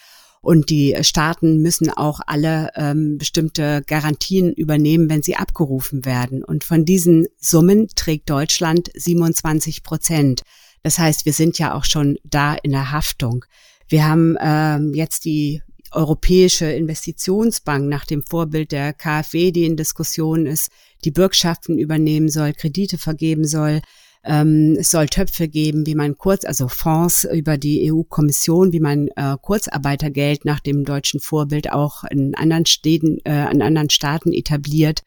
Und 0.41 0.69
die 0.69 0.95
Staaten 1.01 1.57
müssen 1.57 1.89
auch 1.89 2.19
alle 2.27 2.69
ähm, 2.75 3.17
bestimmte 3.17 3.81
Garantien 3.87 4.53
übernehmen, 4.53 5.09
wenn 5.09 5.23
sie 5.23 5.35
abgerufen 5.35 6.05
werden. 6.05 6.43
Und 6.43 6.63
von 6.63 6.85
diesen 6.85 7.25
Summen 7.39 7.87
trägt 7.95 8.29
Deutschland 8.29 8.91
27 8.93 9.81
Prozent. 9.81 10.43
Das 10.83 10.99
heißt, 10.99 11.25
wir 11.25 11.33
sind 11.33 11.57
ja 11.57 11.73
auch 11.73 11.83
schon 11.83 12.19
da 12.23 12.53
in 12.53 12.71
der 12.71 12.91
Haftung. 12.91 13.43
Wir 13.87 14.07
haben 14.07 14.37
ähm, 14.39 14.93
jetzt 14.93 15.25
die 15.25 15.63
Europäische 15.95 16.65
Investitionsbank 16.65 17.87
nach 17.87 18.05
dem 18.05 18.23
Vorbild 18.23 18.71
der 18.71 18.93
KfW, 18.93 19.51
die 19.51 19.65
in 19.65 19.77
Diskussion 19.77 20.45
ist, 20.45 20.69
die 21.03 21.11
Bürgschaften 21.11 21.77
übernehmen 21.77 22.29
soll, 22.29 22.53
Kredite 22.53 22.97
vergeben 22.97 23.45
soll. 23.45 23.81
Ähm, 24.23 24.75
es 24.79 24.89
soll 24.89 25.07
Töpfe 25.07 25.47
geben, 25.47 25.85
wie 25.85 25.95
man 25.95 26.17
kurz, 26.17 26.45
also 26.45 26.67
Fonds 26.67 27.27
über 27.31 27.57
die 27.57 27.91
EU-Kommission, 27.91 28.73
wie 28.73 28.79
man 28.79 29.07
äh, 29.15 29.35
Kurzarbeitergeld 29.39 30.45
nach 30.45 30.59
dem 30.59 30.83
deutschen 30.83 31.19
Vorbild 31.19 31.71
auch 31.71 32.03
in 32.05 32.33
anderen 32.35 32.65
Städten, 32.65 33.19
äh, 33.23 33.51
in 33.51 33.61
anderen 33.61 33.91
Staaten 33.91 34.33
etabliert. 34.33 35.01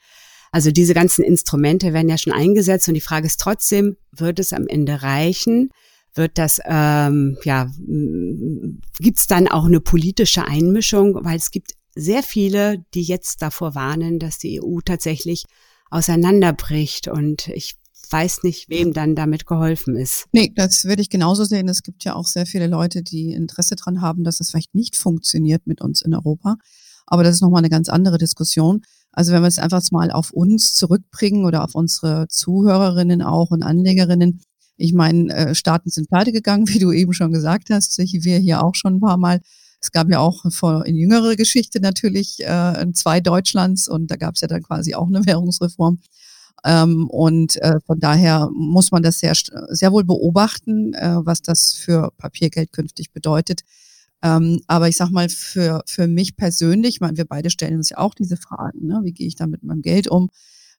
Also 0.53 0.71
diese 0.71 0.95
ganzen 0.95 1.25
Instrumente 1.25 1.93
werden 1.93 2.09
ja 2.09 2.17
schon 2.17 2.33
eingesetzt 2.33 2.89
und 2.89 2.95
die 2.95 3.01
Frage 3.01 3.27
ist 3.27 3.41
trotzdem, 3.41 3.97
wird 4.13 4.39
es 4.39 4.53
am 4.53 4.67
Ende 4.67 5.03
reichen? 5.03 5.71
Wird 6.15 6.39
das, 6.39 6.61
ähm, 6.65 7.37
ja, 7.45 7.71
gibt 8.99 9.19
es 9.19 9.27
dann 9.27 9.49
auch 9.49 9.67
eine 9.67 9.81
politische 9.81 10.45
Einmischung, 10.45 11.19
weil 11.23 11.37
es 11.37 11.51
gibt 11.51 11.73
sehr 11.95 12.23
viele, 12.23 12.85
die 12.95 13.03
jetzt 13.03 13.43
davor 13.43 13.75
warnen, 13.75 14.19
dass 14.19 14.39
die 14.39 14.61
EU 14.63 14.81
tatsächlich 14.85 15.45
auseinanderbricht. 15.91 17.09
Und 17.09 17.49
ich 17.49 17.77
weiß 18.11 18.43
nicht, 18.43 18.69
wem 18.69 18.93
dann 18.93 19.15
damit 19.15 19.47
geholfen 19.47 19.97
ist. 19.97 20.27
Nee, 20.33 20.53
das 20.55 20.85
würde 20.85 21.03
ich 21.03 21.11
genauso 21.11 21.45
sehen. 21.45 21.69
Es 21.69 21.83
gibt 21.83 22.05
ja 22.05 22.15
auch 22.15 22.27
sehr 22.27 22.47
viele 22.47 22.67
Leute, 22.67 23.03
die 23.03 23.33
Interesse 23.33 23.77
dran 23.77 24.01
haben, 24.01 24.25
dass 24.25 24.41
es 24.41 24.51
vielleicht 24.51 24.75
nicht 24.75 24.97
funktioniert 24.97 25.67
mit 25.67 25.81
uns 25.81 26.03
in 26.03 26.15
Europa. 26.15 26.57
Aber 27.07 27.23
das 27.23 27.37
ist 27.37 27.43
nochmal 27.43 27.61
eine 27.61 27.71
ganz 27.71 27.89
andere 27.89 28.19
Diskussion. 28.19 28.83
Also 29.13 29.33
wenn 29.33 29.43
wir 29.43 29.49
es 29.49 29.59
einfach 29.59 29.83
mal 29.91 30.11
auf 30.11 30.31
uns 30.31 30.75
zurückbringen 30.75 31.45
oder 31.45 31.65
auf 31.65 31.75
unsere 31.75 32.29
Zuhörerinnen 32.29 33.23
auch 33.23 33.51
und 33.51 33.63
Anlegerinnen, 33.63 34.41
ich 34.79 34.95
meine, 34.95 35.35
äh, 35.35 35.55
Staaten 35.55 35.91
sind 35.91 36.09
pleite 36.09 36.33
gegangen, 36.33 36.69
wie 36.69 36.79
du 36.79 36.93
eben 36.93 37.13
schon 37.13 37.33
gesagt 37.33 37.69
hast. 37.71 37.99
Wir 37.99 38.39
hier 38.39 38.63
auch 38.65 38.75
schon 38.75 38.95
ein 38.95 39.01
paar 39.01 39.19
Mal. 39.19 39.41
Es 39.81 39.93
gab 39.93 40.11
ja 40.11 40.19
auch 40.19 40.51
vor, 40.51 40.87
in 40.87 40.97
jüngerer 40.97 41.37
Geschichte 41.37 41.81
natürlich 41.81 42.39
äh, 42.41 42.87
zwei 42.95 43.21
Deutschlands 43.21 43.87
und 43.87 44.11
da 44.11 44.17
gab 44.17 44.35
es 44.35 44.41
ja 44.41 44.49
dann 44.49 44.63
quasi 44.63 44.95
auch 44.95 45.07
eine 45.07 45.25
Währungsreform. 45.27 46.01
Ähm, 46.65 47.09
und 47.09 47.57
äh, 47.63 47.79
von 47.87 48.01
daher 48.01 48.49
muss 48.53 48.91
man 48.91 49.03
das 49.03 49.21
sehr, 49.21 49.35
sehr 49.69 49.93
wohl 49.93 50.05
beobachten, 50.05 50.95
äh, 50.95 51.19
was 51.25 51.43
das 51.43 51.75
für 51.75 52.11
Papiergeld 52.19 52.73
künftig 52.73 53.13
bedeutet. 53.13 53.61
Ähm, 54.23 54.61
aber 54.67 54.89
ich 54.89 54.97
sag 54.97 55.11
mal, 55.11 55.29
für, 55.29 55.83
für 55.87 56.09
mich 56.09 56.37
persönlich, 56.37 56.97
ich 56.97 57.01
meine, 57.01 57.17
wir 57.17 57.25
beide 57.25 57.51
stellen 57.51 57.77
uns 57.77 57.91
ja 57.91 57.99
auch 57.99 58.15
diese 58.15 58.37
Fragen, 58.37 58.87
ne? 58.87 59.01
wie 59.05 59.13
gehe 59.13 59.29
ich 59.29 59.37
da 59.37 59.47
mit 59.47 59.63
meinem 59.63 59.83
Geld 59.83 60.09
um? 60.09 60.31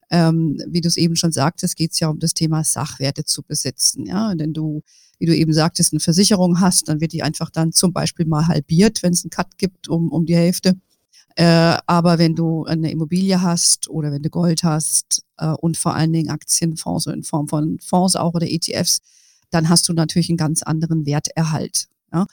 Ähm, 0.09 0.61
wie 0.67 0.81
du 0.81 0.87
es 0.87 0.97
eben 0.97 1.15
schon 1.15 1.31
sagtest, 1.31 1.75
geht 1.75 1.91
es 1.91 1.99
ja 1.99 2.09
um 2.09 2.19
das 2.19 2.33
Thema 2.33 2.63
Sachwerte 2.63 3.25
zu 3.25 3.43
besitzen. 3.43 4.05
Ja, 4.05 4.33
denn 4.35 4.53
du, 4.53 4.81
wie 5.19 5.25
du 5.25 5.35
eben 5.35 5.53
sagtest, 5.53 5.93
eine 5.93 5.99
Versicherung 5.99 6.59
hast, 6.59 6.87
dann 6.87 7.01
wird 7.01 7.13
die 7.13 7.23
einfach 7.23 7.49
dann 7.49 7.71
zum 7.71 7.93
Beispiel 7.93 8.25
mal 8.25 8.47
halbiert, 8.47 9.03
wenn 9.03 9.13
es 9.13 9.23
einen 9.23 9.31
Cut 9.31 9.57
gibt 9.57 9.87
um, 9.87 10.11
um 10.11 10.25
die 10.25 10.35
Hälfte. 10.35 10.75
Äh, 11.35 11.77
aber 11.85 12.17
wenn 12.17 12.35
du 12.35 12.65
eine 12.65 12.91
Immobilie 12.91 13.41
hast 13.41 13.89
oder 13.89 14.11
wenn 14.11 14.23
du 14.23 14.29
Gold 14.29 14.63
hast 14.63 15.23
äh, 15.37 15.47
und 15.47 15.77
vor 15.77 15.95
allen 15.95 16.11
Dingen 16.11 16.29
Aktienfonds 16.29 17.05
in 17.07 17.23
Form 17.23 17.47
von 17.47 17.79
Fonds 17.79 18.15
auch 18.15 18.33
oder 18.33 18.49
ETFs, 18.49 18.99
dann 19.51 19.69
hast 19.69 19.87
du 19.87 19.93
natürlich 19.93 20.29
einen 20.29 20.37
ganz 20.37 20.63
anderen 20.63 21.05
Werterhalt. 21.05 21.87
Ja? 22.11 22.25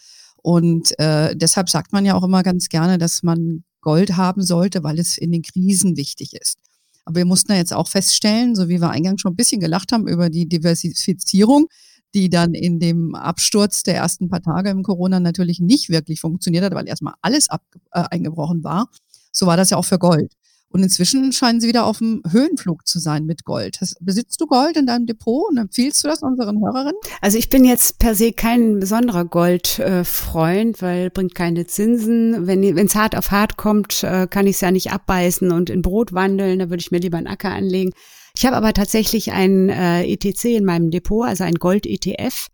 Und 0.43 0.99
äh, 0.99 1.37
deshalb 1.37 1.69
sagt 1.69 1.93
man 1.93 2.05
ja 2.05 2.15
auch 2.15 2.25
immer 2.25 2.43
ganz 2.43 2.69
gerne, 2.69 2.99
dass 2.99 3.23
man 3.23 3.65
Gold 3.81 4.17
haben 4.17 4.43
sollte, 4.43 4.83
weil 4.83 4.99
es 4.99 5.19
in 5.19 5.31
den 5.31 5.43
Krisen 5.43 5.97
wichtig 5.97 6.35
ist. 6.35 6.59
Aber 7.07 7.17
wir 7.17 7.25
mussten 7.25 7.53
ja 7.53 7.59
jetzt 7.59 7.73
auch 7.73 7.89
feststellen, 7.89 8.55
so 8.55 8.69
wie 8.69 8.81
wir 8.81 8.91
eingangs 8.91 9.21
schon 9.23 9.33
ein 9.33 9.37
bisschen 9.37 9.61
gelacht 9.61 9.93
haben 9.93 10.09
über 10.09 10.29
die 10.29 10.47
Diversifizierung, 10.49 11.69
die 12.15 12.29
dann 12.29 12.53
in 12.53 12.81
dem 12.81 13.15
Absturz 13.15 13.85
der 13.85 13.97
ersten 13.97 14.29
paar 14.29 14.43
Tage 14.43 14.71
im 14.71 14.83
Corona 14.83 15.21
natürlich 15.21 15.61
nicht 15.61 15.89
wirklich 15.89 16.21
funktioniert 16.21 16.65
hat, 16.65 16.75
weil 16.75 16.89
erstmal 16.89 17.15
alles 17.23 17.49
ab, 17.49 17.63
äh, 17.93 18.05
eingebrochen 18.11 18.65
war. 18.65 18.89
So 19.33 19.47
war 19.47 19.57
das 19.57 19.71
ja 19.71 19.77
auch 19.77 19.85
für 19.85 19.99
Gold. 19.99 20.33
Und 20.69 20.83
inzwischen 20.83 21.33
scheinen 21.33 21.61
sie 21.61 21.69
wieder 21.69 21.87
auf 21.87 21.99
dem 21.99 22.23
Höhenflug 22.29 22.87
zu 22.87 22.99
sein 22.99 23.25
mit 23.25 23.45
Gold. 23.45 23.79
Hast, 23.81 23.97
besitzt 24.01 24.41
du 24.41 24.47
Gold 24.47 24.77
in 24.77 24.87
deinem 24.87 25.07
Depot 25.07 25.49
und 25.49 25.57
empfiehlst 25.57 26.05
du 26.05 26.09
das 26.09 26.23
unseren 26.23 26.61
Hörerinnen? 26.61 27.01
Also 27.21 27.39
ich 27.39 27.49
bin 27.49 27.65
jetzt 27.65 27.99
per 27.99 28.15
se 28.15 28.33
kein 28.33 28.81
besonderer 28.81 29.25
Goldfreund, 29.25 30.79
äh, 30.79 30.83
weil 30.83 31.11
bringt 31.11 31.35
keine 31.35 31.67
Zinsen. 31.67 32.47
Wenn 32.47 32.63
es 32.65 32.95
hart 32.95 33.17
auf 33.17 33.31
hart 33.31 33.57
kommt, 33.57 34.03
äh, 34.03 34.27
kann 34.27 34.47
ich 34.47 34.57
es 34.57 34.61
ja 34.61 34.71
nicht 34.71 34.93
abbeißen 34.93 35.53
und 35.53 35.71
in 35.71 35.83
Brot 35.83 36.13
wandeln. 36.13 36.59
Da 36.59 36.69
würde 36.69 36.81
ich 36.81 36.91
mir 36.91 36.99
lieber 36.99 37.19
einen 37.19 37.29
Acker 37.29 37.51
anlegen. 37.51 37.93
Ich 38.37 38.45
habe 38.45 38.57
aber 38.57 38.75
tatsächlich 38.75 39.33
ein 39.33 39.71
äh, 39.71 40.05
ETC 40.05 40.45
in 40.57 40.65
meinem 40.65 40.91
Depot, 40.91 41.27
also 41.27 41.45
ein 41.45 41.55
Gold-ETF. 41.55 42.49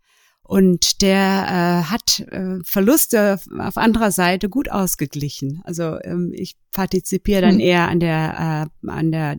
Und 0.45 1.01
der 1.01 1.85
äh, 1.87 1.89
hat 1.89 2.19
äh, 2.19 2.59
Verluste 2.65 3.39
auf 3.59 3.77
anderer 3.77 4.11
Seite 4.11 4.49
gut 4.49 4.69
ausgeglichen. 4.69 5.61
Also 5.63 5.97
ähm, 6.03 6.31
ich 6.33 6.55
partizipiere 6.71 7.41
dann 7.41 7.55
mhm. 7.55 7.61
eher 7.61 7.87
an 7.87 7.99
der, 8.01 8.69
äh, 8.83 8.89
an 8.89 9.11
der, 9.11 9.37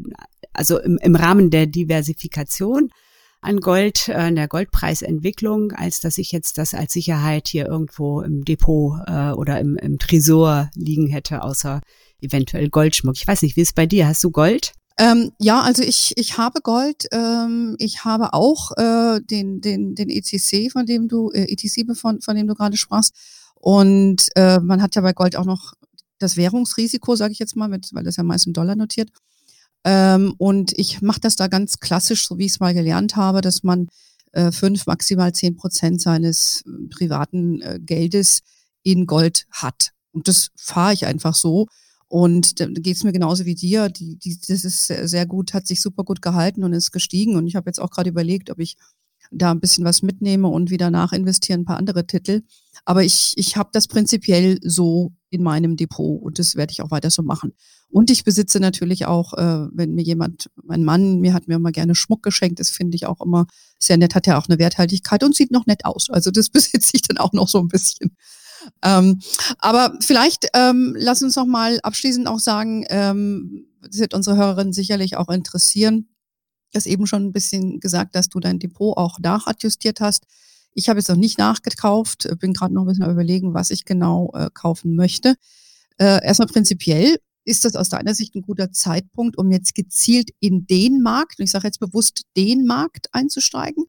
also 0.55 0.81
im, 0.81 0.99
im 0.99 1.15
Rahmen 1.15 1.51
der 1.51 1.67
Diversifikation 1.67 2.91
an 3.43 3.61
Gold, 3.61 4.09
äh, 4.09 4.15
an 4.15 4.37
der 4.37 4.49
Goldpreisentwicklung, 4.49 5.73
als 5.73 6.01
dass 6.01 6.17
ich 6.17 6.33
jetzt 6.33 6.57
das 6.57 6.73
als 6.73 6.95
Sicherheit 6.95 7.49
hier 7.49 7.67
irgendwo 7.67 8.23
im 8.23 8.45
Depot 8.45 8.99
äh, 9.07 9.33
oder 9.33 9.61
im, 9.61 9.77
im 9.77 9.99
Tresor 9.99 10.71
liegen 10.75 11.09
hätte, 11.09 11.43
außer 11.43 11.83
eventuell 12.23 12.71
Goldschmuck. 12.71 13.17
Ich 13.17 13.27
weiß 13.27 13.43
nicht, 13.43 13.57
wie 13.57 13.61
ist 13.61 13.69
es 13.69 13.75
bei 13.75 13.87
dir? 13.87 14.09
Hast 14.09 14.25
du 14.25 14.31
Gold? 14.31 14.73
Ähm, 14.97 15.33
ja, 15.41 15.61
also 15.61 15.83
ich, 15.83 16.13
ich 16.17 16.39
habe 16.39 16.61
Gold. 16.61 17.07
Ähm, 17.13 17.77
ich 17.79 18.05
habe 18.05 18.33
auch 18.33 18.71
äh, 18.77 19.21
den, 19.21 19.61
den, 19.61 19.95
den 19.95 20.09
ETC, 20.09 20.71
von 20.71 20.87
dem 20.87 21.09
du, 21.09 21.31
äh, 21.33 21.53
ETC, 21.53 21.97
von, 21.97 22.21
von 22.21 22.37
dem 22.37 22.47
du 22.47 22.55
gerade 22.55 22.77
sprachst. 22.77 23.15
Und 23.55 24.29
äh, 24.37 24.61
man 24.61 24.83
hat 24.83 24.95
ja 24.95 25.03
bei 25.03 25.13
Gold 25.13 25.37
auch 25.37 25.47
noch 25.47 25.73
das 26.19 26.37
Währungsrisiko, 26.37 27.17
sage 27.17 27.33
ich 27.33 27.39
jetzt 27.39 27.57
mal, 27.57 27.69
mit, 27.69 27.91
weil 27.93 28.05
das 28.05 28.17
ja 28.17 28.23
meist 28.23 28.47
im 28.47 28.53
Dollar 28.53 28.77
notiert. 28.77 29.11
Ähm, 29.85 30.35
und 30.39 30.73
ich 30.79 31.03
mache 31.03 31.21
das 31.21 31.37
da 31.37 31.49
ganz 31.49 31.81
klassisch, 31.81 32.27
so 32.27 32.39
wie 32.39 32.47
ich 32.47 32.53
es 32.53 32.61
mal 32.61 32.75
gelernt 32.75 33.17
habe, 33.17 33.41
dass 33.41 33.63
man 33.63 33.89
äh, 34.33 34.53
fünf, 34.53 34.87
maximal 34.87 35.33
zehn 35.33 35.57
Prozent 35.57 36.01
seines 36.01 36.63
äh, 36.67 36.89
privaten 36.89 37.61
äh, 37.61 37.81
Geldes 37.81 38.41
in 38.83 39.07
Gold 39.07 39.47
hat. 39.51 39.91
Und 40.13 40.29
das 40.29 40.51
fahre 40.57 40.95
ich 40.95 41.07
einfach 41.07 41.35
so. 41.35 41.67
Und 42.15 42.61
da 42.61 42.67
geht 42.67 42.95
es 42.95 43.03
mir 43.03 43.11
genauso 43.11 43.45
wie 43.45 43.57
dir. 43.57 43.89
Die, 43.89 44.17
die, 44.17 44.39
das 44.39 44.63
ist 44.63 44.87
sehr 44.87 45.27
gut, 45.27 45.53
hat 45.53 45.67
sich 45.67 45.81
super 45.81 46.05
gut 46.05 46.23
gehalten 46.23 46.63
und 46.63 46.73
ist 46.73 46.93
gestiegen. 46.93 47.35
Und 47.35 47.49
ich 47.49 47.57
habe 47.57 47.69
jetzt 47.69 47.81
auch 47.81 47.91
gerade 47.91 48.09
überlegt, 48.09 48.51
ob 48.51 48.61
ich 48.61 48.77
da 49.33 49.51
ein 49.51 49.59
bisschen 49.59 49.85
was 49.85 50.01
mitnehme 50.03 50.47
und 50.47 50.71
wieder 50.71 50.93
nachinvestieren, 50.93 51.63
ein 51.63 51.65
paar 51.65 51.77
andere 51.77 52.07
Titel. 52.07 52.43
Aber 52.85 53.03
ich, 53.03 53.33
ich 53.35 53.57
habe 53.57 53.71
das 53.73 53.89
prinzipiell 53.89 54.61
so 54.63 55.13
in 55.31 55.43
meinem 55.43 55.77
Depot 55.77 56.23
und 56.23 56.39
das 56.39 56.55
werde 56.55 56.71
ich 56.71 56.83
auch 56.83 56.93
weiter 56.93 57.11
so 57.11 57.25
machen. 57.25 57.53
Und 57.89 58.13
ich 58.13 58.23
besitze 58.23 58.61
natürlich 58.61 59.07
auch, 59.07 59.35
äh, 59.35 59.67
wenn 59.73 59.95
mir 59.95 60.05
jemand, 60.05 60.51
mein 60.63 60.85
Mann, 60.85 61.19
mir 61.19 61.35
hat 61.35 61.49
mir 61.49 61.57
immer 61.57 61.73
gerne 61.73 61.97
Schmuck 61.97 62.23
geschenkt, 62.23 62.61
das 62.61 62.71
finde 62.71 62.95
ich 62.95 63.07
auch 63.07 63.23
immer 63.23 63.47
sehr 63.81 63.97
nett, 63.97 64.15
hat 64.15 64.29
ja 64.29 64.39
auch 64.39 64.49
eine 64.49 64.61
Werthaltigkeit 64.61 65.25
und 65.25 65.35
sieht 65.35 65.51
noch 65.51 65.67
nett 65.67 65.85
aus. 65.85 66.11
Also 66.11 66.31
das 66.31 66.49
besitze 66.51 66.93
ich 66.95 67.03
dann 67.03 67.17
auch 67.17 67.33
noch 67.33 67.49
so 67.49 67.59
ein 67.59 67.67
bisschen. 67.67 68.15
Ähm, 68.83 69.21
aber 69.59 69.97
vielleicht 70.01 70.49
ähm, 70.55 70.95
lass 70.99 71.23
uns 71.23 71.37
noch 71.37 71.47
mal 71.47 71.81
abschließend 71.83 72.27
auch 72.27 72.39
sagen, 72.39 72.85
ähm, 72.89 73.67
das 73.83 73.99
wird 73.99 74.15
unsere 74.15 74.37
Hörerinnen 74.37 74.73
sicherlich 74.73 75.17
auch 75.17 75.29
interessieren. 75.29 76.09
Du 76.73 76.79
hast 76.79 76.87
eben 76.87 77.07
schon 77.07 77.27
ein 77.27 77.33
bisschen 77.33 77.81
gesagt, 77.81 78.15
dass 78.15 78.29
du 78.29 78.41
dein 78.41 78.59
Depot 78.59 78.97
auch 78.97 79.19
nachadjustiert 79.19 80.01
hast. 80.01 80.25
Ich 80.73 80.89
habe 80.89 80.99
jetzt 80.99 81.09
noch 81.09 81.17
nicht 81.17 81.39
nachgekauft, 81.39 82.29
bin 82.41 82.53
gerade 82.53 82.75
noch 82.75 82.83
ein 82.83 82.89
bisschen 82.89 83.11
überlegen, 83.11 83.55
was 83.55 83.71
ich 83.71 83.85
genau 83.85 84.33
äh, 84.35 84.51
kaufen 84.53 84.97
möchte. 84.97 85.37
Äh, 85.99 86.25
erstmal 86.25 86.49
prinzipiell 86.49 87.19
ist 87.45 87.65
das 87.65 87.77
aus 87.77 87.91
deiner 87.91 88.15
Sicht 88.15 88.35
ein 88.35 88.43
guter 88.43 88.73
Zeitpunkt, 88.73 89.39
um 89.39 89.51
jetzt 89.51 89.75
gezielt 89.75 90.31
in 90.41 90.67
den 90.67 91.03
Markt, 91.03 91.39
und 91.39 91.45
ich 91.45 91.51
sage 91.51 91.67
jetzt 91.67 91.79
bewusst 91.79 92.23
den 92.37 92.67
Markt 92.67 93.09
einzusteigen? 93.13 93.85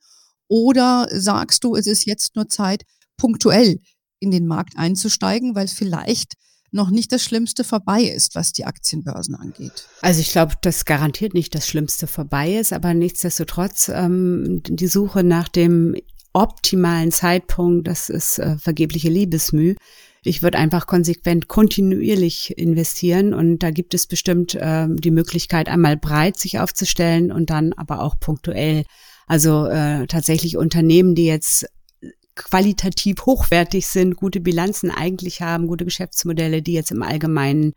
Oder 0.48 1.08
sagst 1.12 1.64
du, 1.64 1.76
es 1.76 1.88
ist 1.88 2.06
jetzt 2.06 2.36
nur 2.36 2.50
Zeit, 2.50 2.84
punktuell 3.18 3.80
in 4.26 4.32
den 4.32 4.48
Markt 4.48 4.78
einzusteigen, 4.78 5.56
weil 5.56 5.68
vielleicht 5.68 6.34
noch 6.72 6.90
nicht 6.90 7.12
das 7.12 7.24
Schlimmste 7.24 7.64
vorbei 7.64 8.04
ist, 8.04 8.36
was 8.36 8.52
die 8.52 8.66
Aktienbörsen 8.66 9.36
angeht. 9.36 9.88
Also 10.02 10.20
ich 10.20 10.32
glaube, 10.32 10.56
das 10.62 10.86
garantiert 10.86 11.34
nicht 11.34 11.56
das 11.56 11.68
Schlimmste 11.68 12.06
vorbei 12.06 12.56
ist, 12.56 12.74
aber 12.74 12.94
nichtsdestotrotz 12.94 13.90
ähm, 13.90 14.62
die 14.64 14.88
Suche 14.88 15.24
nach 15.24 15.48
dem 15.48 15.96
optimalen 16.34 17.12
Zeitpunkt, 17.12 17.88
das 17.88 18.10
ist 18.10 18.40
äh, 18.40 18.58
vergebliche 18.58 19.10
Liebesmüh. 19.10 19.76
Ich 20.24 20.42
würde 20.42 20.58
einfach 20.58 20.86
konsequent 20.86 21.48
kontinuierlich 21.48 22.58
investieren 22.58 23.34
und 23.34 23.60
da 23.60 23.72
gibt 23.72 23.94
es 23.94 24.06
bestimmt 24.06 24.56
äh, 24.56 24.88
die 24.90 25.12
Möglichkeit, 25.12 25.70
einmal 25.70 25.98
breit 25.98 26.38
sich 26.38 26.60
aufzustellen 26.60 27.32
und 27.32 27.52
dann 27.52 27.74
aber 27.74 28.02
auch 28.02 28.20
punktuell. 28.20 28.84
Also 29.28 29.66
äh, 29.68 30.08
tatsächlich 30.08 30.58
Unternehmen, 30.58 31.16
die 31.16 31.26
jetzt 31.26 31.68
qualitativ 32.36 33.26
hochwertig 33.26 33.88
sind, 33.88 34.16
gute 34.16 34.40
Bilanzen 34.40 34.92
eigentlich 34.92 35.42
haben, 35.42 35.68
gute 35.68 35.86
Geschäftsmodelle, 35.86 36.62
die 36.62 36.74
jetzt 36.74 36.92
im 36.92 37.02
allgemeinen 37.02 37.74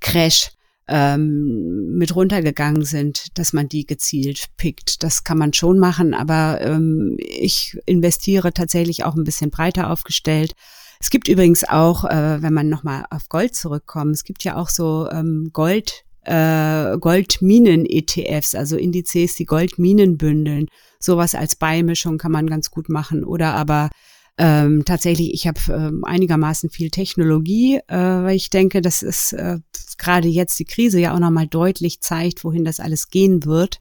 Crash 0.00 0.50
ähm, 0.88 1.96
mit 1.96 2.14
runtergegangen 2.14 2.84
sind, 2.84 3.38
dass 3.38 3.52
man 3.52 3.68
die 3.68 3.86
gezielt 3.86 4.46
pickt. 4.56 5.02
Das 5.04 5.22
kann 5.22 5.38
man 5.38 5.52
schon 5.52 5.78
machen, 5.78 6.14
aber 6.14 6.60
ähm, 6.60 7.16
ich 7.18 7.78
investiere 7.86 8.52
tatsächlich 8.52 9.04
auch 9.04 9.14
ein 9.14 9.24
bisschen 9.24 9.50
breiter 9.50 9.90
aufgestellt. 9.90 10.54
Es 10.98 11.08
gibt 11.08 11.28
übrigens 11.28 11.64
auch, 11.64 12.04
äh, 12.04 12.42
wenn 12.42 12.52
man 12.52 12.68
nochmal 12.68 13.06
auf 13.10 13.28
Gold 13.28 13.54
zurückkommt, 13.54 14.12
es 14.12 14.24
gibt 14.24 14.42
ja 14.42 14.56
auch 14.56 14.68
so 14.68 15.08
ähm, 15.10 15.50
Gold, 15.52 16.04
äh, 16.30 16.96
Goldminen-ETFs, 16.98 18.54
also 18.54 18.76
Indizes, 18.76 19.34
die 19.34 19.46
Goldminen 19.46 20.16
bündeln. 20.16 20.68
Sowas 21.00 21.34
als 21.34 21.56
Beimischung 21.56 22.18
kann 22.18 22.30
man 22.30 22.46
ganz 22.46 22.70
gut 22.70 22.88
machen. 22.88 23.24
Oder 23.24 23.54
aber 23.54 23.90
ähm, 24.38 24.84
tatsächlich, 24.84 25.34
ich 25.34 25.48
habe 25.48 25.60
ähm, 25.68 26.04
einigermaßen 26.04 26.70
viel 26.70 26.90
Technologie, 26.90 27.80
äh, 27.88 27.96
weil 27.96 28.36
ich 28.36 28.48
denke, 28.48 28.80
dass 28.80 29.02
es 29.02 29.32
äh, 29.32 29.58
gerade 29.98 30.28
jetzt 30.28 30.58
die 30.60 30.64
Krise 30.64 31.00
ja 31.00 31.14
auch 31.14 31.18
nochmal 31.18 31.48
deutlich 31.48 32.00
zeigt, 32.00 32.44
wohin 32.44 32.64
das 32.64 32.78
alles 32.78 33.08
gehen 33.10 33.44
wird. 33.44 33.80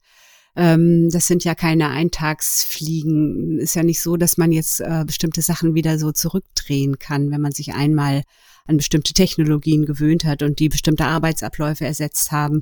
Ähm, 0.59 1.09
das 1.09 1.25
sind 1.25 1.45
ja 1.45 1.55
keine 1.55 1.87
Eintagsfliegen. 1.87 3.59
Ist 3.59 3.75
ja 3.75 3.83
nicht 3.83 4.01
so, 4.01 4.17
dass 4.17 4.35
man 4.35 4.51
jetzt 4.51 4.81
äh, 4.81 5.05
bestimmte 5.05 5.41
Sachen 5.41 5.73
wieder 5.73 5.97
so 5.97 6.11
zurückdrehen 6.11 6.99
kann, 6.99 7.31
wenn 7.31 7.39
man 7.39 7.53
sich 7.53 7.73
einmal 7.73 8.23
an 8.67 8.75
bestimmte 8.75 9.13
Technologien 9.13 9.85
gewöhnt 9.85 10.25
hat 10.25 10.43
und 10.43 10.59
die 10.59 10.67
bestimmte 10.67 11.05
Arbeitsabläufe 11.05 11.85
ersetzt 11.85 12.33
haben. 12.33 12.59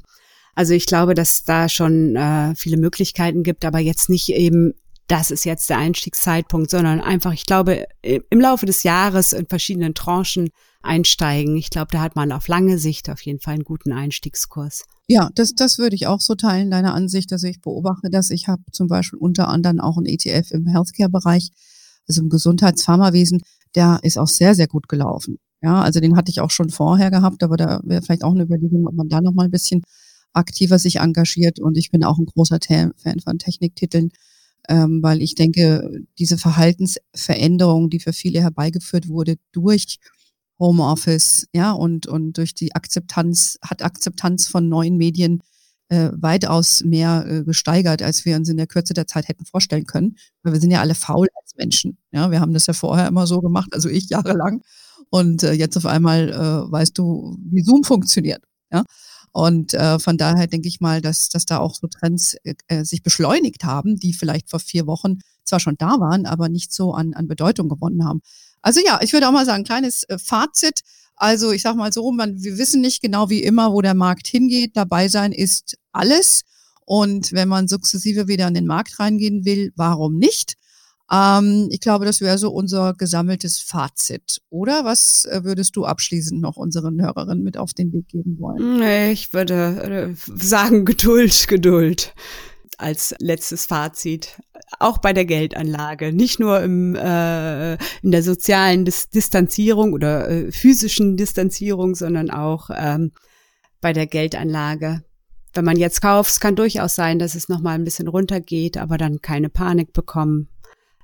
Also 0.54 0.76
ich 0.76 0.86
glaube, 0.86 1.16
dass 1.16 1.44
da 1.44 1.70
schon 1.70 2.16
äh, 2.16 2.54
viele 2.56 2.78
Möglichkeiten 2.78 3.42
gibt, 3.42 3.66
aber 3.66 3.80
jetzt 3.80 4.10
nicht 4.10 4.30
eben 4.30 4.76
das 5.08 5.32
ist 5.32 5.46
jetzt 5.46 5.70
der 5.70 5.78
Einstiegszeitpunkt, 5.78 6.70
sondern 6.70 7.00
einfach, 7.00 7.32
ich 7.32 7.46
glaube, 7.46 7.86
im 8.02 8.42
Laufe 8.42 8.66
des 8.66 8.84
Jahres 8.84 9.32
in 9.32 9.48
verschiedenen 9.48 9.94
Tranchen 9.94 10.50
einsteigen. 10.82 11.56
Ich 11.56 11.70
glaube, 11.70 11.88
da 11.92 12.02
hat 12.02 12.16
man 12.16 12.32
auf 12.32 12.48
lange 12.48 12.78
Sicht 12.78 13.10
auf 13.10 13.22
jeden 13.22 13.40
Fall 13.40 13.56
einen 13.56 13.64
guten 13.64 13.94
Einstiegskurs. 13.94 14.84
Ja, 15.08 15.30
das, 15.36 15.54
das 15.54 15.78
würde 15.78 15.96
ich 15.96 16.08
auch 16.08 16.20
so 16.20 16.36
teilen, 16.36 16.72
deine 16.72 16.94
Ansicht. 16.94 17.32
Also 17.32 17.48
ich 17.48 17.62
beobachte 17.62 18.10
das. 18.10 18.30
Ich 18.30 18.48
habe 18.48 18.62
zum 18.72 18.88
Beispiel 18.88 19.20
unter 19.20 19.48
anderem 19.48 19.80
auch 19.80 19.98
einen 19.98 20.08
ETF 20.08 20.52
im 20.52 20.68
Healthcare-Bereich, 20.68 21.50
also 22.08 22.22
im 22.22 22.30
Gesundheitspharmawesen. 22.30 23.42
Der 23.76 24.00
ist 24.04 24.18
auch 24.18 24.28
sehr, 24.28 24.56
sehr 24.56 24.68
gut 24.68 24.90
gelaufen. 24.90 25.38
Ja, 25.62 25.82
also 25.82 26.00
den 26.00 26.18
hatte 26.18 26.32
ich 26.32 26.42
auch 26.42 26.52
schon 26.52 26.70
vorher 26.70 27.12
gehabt, 27.12 27.44
aber 27.44 27.58
da 27.58 27.80
wäre 27.84 28.02
vielleicht 28.02 28.24
auch 28.24 28.34
eine 28.34 28.44
Überlegung, 28.44 28.86
ob 28.88 28.94
man 28.94 29.10
da 29.10 29.22
noch 29.22 29.34
mal 29.34 29.46
ein 29.46 29.52
bisschen 29.52 29.82
aktiver 30.34 30.80
sich 30.80 30.98
engagiert. 30.98 31.60
Und 31.60 31.78
ich 31.78 31.92
bin 31.92 32.04
auch 32.04 32.18
ein 32.18 32.26
großer 32.26 32.60
Fan 32.62 33.20
von 33.22 33.40
Techniktiteln 33.40 34.12
ähm, 34.68 35.02
weil 35.02 35.22
ich 35.22 35.36
denke, 35.36 35.90
diese 36.20 36.38
Verhaltensveränderung, 36.38 37.90
die 37.90 38.00
für 38.00 38.14
viele 38.14 38.42
herbeigeführt 38.42 39.08
wurde 39.08 39.36
durch 39.52 39.98
Homeoffice, 40.60 41.48
ja, 41.54 41.72
und, 41.72 42.08
und 42.08 42.38
durch 42.38 42.54
die 42.54 42.76
Akzeptanz, 42.76 43.58
hat 43.62 43.84
Akzeptanz 43.84 44.48
von 44.48 44.70
neuen 44.70 44.98
Medien 44.98 45.42
äh, 45.90 46.10
weitaus 46.14 46.84
mehr 46.84 47.26
äh, 47.28 47.44
gesteigert, 47.44 48.02
als 48.02 48.26
wir 48.26 48.36
uns 48.36 48.50
in 48.50 48.58
der 48.58 48.68
Kürze 48.68 48.94
der 48.94 49.08
Zeit 49.08 49.28
hätten 49.28 49.46
vorstellen 49.46 49.86
können. 49.86 50.18
Weil 50.44 50.54
wir 50.54 50.60
sind 50.60 50.72
ja 50.72 50.82
alle 50.82 50.96
faul 50.96 51.28
als 51.42 51.56
Menschen. 51.56 51.98
Ja, 52.12 52.32
wir 52.32 52.42
haben 52.42 52.54
das 52.54 52.68
ja 52.68 52.74
vorher 52.74 53.08
immer 53.08 53.28
so 53.28 53.40
gemacht, 53.40 53.70
also 53.74 53.90
ich 53.90 54.10
jahrelang. 54.10 54.62
Und 55.10 55.44
äh, 55.44 55.54
jetzt 55.54 55.78
auf 55.78 55.86
einmal 55.86 56.30
äh, 56.30 56.72
weißt 56.72 56.98
du, 56.98 57.38
wie 57.50 57.64
Zoom 57.64 57.84
funktioniert. 57.84 58.44
Ja. 58.72 58.84
Und 59.38 59.76
äh, 59.76 60.00
von 60.00 60.18
daher 60.18 60.48
denke 60.48 60.68
ich 60.68 60.82
mal, 60.82 61.00
dass, 61.00 61.30
dass 61.30 61.46
da 61.46 61.60
auch 61.60 61.76
so 61.76 61.86
Trends 61.86 62.38
äh, 62.44 62.56
äh, 62.70 62.84
sich 62.84 63.04
beschleunigt 63.04 63.66
haben, 63.66 63.96
die 63.96 64.14
vielleicht 64.14 64.50
vor 64.50 64.60
vier 64.60 64.88
Wochen 64.88 65.20
zwar 65.44 65.60
schon 65.60 65.78
da 65.78 66.00
waren, 66.00 66.26
aber 66.26 66.50
nicht 66.50 66.74
so 66.74 66.96
an, 66.96 67.14
an 67.14 67.28
Bedeutung 67.28 67.70
gewonnen 67.70 68.04
haben. 68.04 68.24
Also 68.64 68.82
ja, 68.84 69.00
ich 69.04 69.14
würde 69.14 69.28
auch 69.28 69.32
mal 69.32 69.46
sagen, 69.46 69.64
kleines 69.64 70.06
äh, 70.06 70.18
Fazit. 70.18 70.80
Also 71.16 71.52
ich 71.52 71.62
sage 71.62 71.78
mal 71.78 71.94
so, 71.94 72.12
man, 72.12 72.42
wir 72.42 72.58
wissen 72.58 72.82
nicht 72.82 73.00
genau 73.00 73.30
wie 73.30 73.44
immer, 73.44 73.74
wo 73.74 73.82
der 73.84 73.94
Markt 73.94 74.26
hingeht. 74.26 74.72
Dabei 74.76 75.08
sein 75.08 75.32
ist 75.34 75.78
alles. 75.92 76.42
Und 76.88 77.32
wenn 77.32 77.48
man 77.48 77.68
sukzessive 77.68 78.28
wieder 78.28 78.48
in 78.48 78.56
den 78.56 78.66
Markt 78.66 79.00
reingehen 79.00 79.46
will, 79.46 79.72
warum 79.76 80.18
nicht? 80.18 80.56
Ähm, 81.12 81.70
ich 81.72 81.80
glaube, 81.80 82.06
das 82.06 82.22
wäre 82.22 82.38
so 82.38 82.52
unser 82.52 82.94
gesammeltes 82.94 83.60
Fazit. 83.60 84.42
Oder 84.50 84.84
was 84.84 85.26
äh, 85.26 85.44
würdest 85.44 85.76
du 85.76 85.86
abschließend 85.86 86.42
noch 86.42 86.58
unseren 86.58 87.02
Hörerinnen 87.02 87.44
mit 87.44 87.58
auf 87.58 87.74
den 87.74 87.94
Weg 87.94 88.10
geben 88.10 88.38
wollen? 88.40 88.82
Ich 89.12 89.34
würde 89.34 90.14
äh, 90.14 90.36
sagen, 90.36 90.86
Geduld, 90.86 91.48
Geduld 91.48 92.14
als 92.78 93.16
letztes 93.20 93.66
Fazit. 93.66 94.40
Auch 94.80 94.98
bei 94.98 95.14
der 95.14 95.26
Geldanlage, 95.26 96.12
nicht 96.12 96.40
nur 96.40 96.62
im, 96.62 96.94
äh, 96.94 97.74
in 98.02 98.12
der 98.12 98.22
sozialen 98.22 98.84
Dis 98.86 99.10
Distanzierung 99.10 99.94
oder 99.94 100.30
äh, 100.30 100.52
physischen 100.52 101.16
Distanzierung, 101.16 101.96
sondern 101.96 102.30
auch 102.30 102.70
ähm, 102.76 103.14
bei 103.80 103.94
der 103.94 104.08
Geldanlage. 104.08 105.04
Wenn 105.54 105.66
man 105.66 105.78
jetzt 105.78 106.02
kauft, 106.02 106.40
kann 106.42 106.56
durchaus 106.56 106.96
sein, 106.96 107.18
dass 107.18 107.34
es 107.34 107.50
nochmal 107.50 107.76
ein 107.76 107.86
bisschen 107.86 108.10
runtergeht, 108.10 108.78
aber 108.78 108.98
dann 108.98 109.22
keine 109.22 109.50
Panik 109.50 109.94
bekommen 109.94 110.50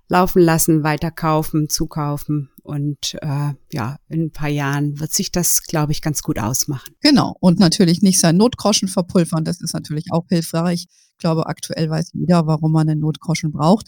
laufen 0.07 0.41
lassen, 0.41 0.83
weiter 0.83 1.11
kaufen, 1.11 1.69
zukaufen. 1.69 2.49
Und 2.61 3.15
äh, 3.21 3.53
ja, 3.71 3.97
in 4.07 4.25
ein 4.25 4.31
paar 4.31 4.49
Jahren 4.49 4.99
wird 4.99 5.11
sich 5.11 5.31
das, 5.31 5.63
glaube 5.63 5.91
ich, 5.91 6.01
ganz 6.01 6.21
gut 6.23 6.39
ausmachen. 6.39 6.93
Genau. 7.01 7.35
Und 7.39 7.59
natürlich 7.59 8.01
nicht 8.01 8.19
sein 8.19 8.37
Notgroschen 8.37 8.87
verpulvern. 8.87 9.43
Das 9.43 9.61
ist 9.61 9.73
natürlich 9.73 10.05
auch 10.11 10.25
hilfreich. 10.29 10.85
Ich 10.87 11.17
glaube, 11.17 11.47
aktuell 11.47 11.89
weiß 11.89 12.11
jeder, 12.13 12.47
warum 12.47 12.71
man 12.71 12.89
einen 12.89 13.01
Notgroschen 13.01 13.51
braucht. 13.51 13.87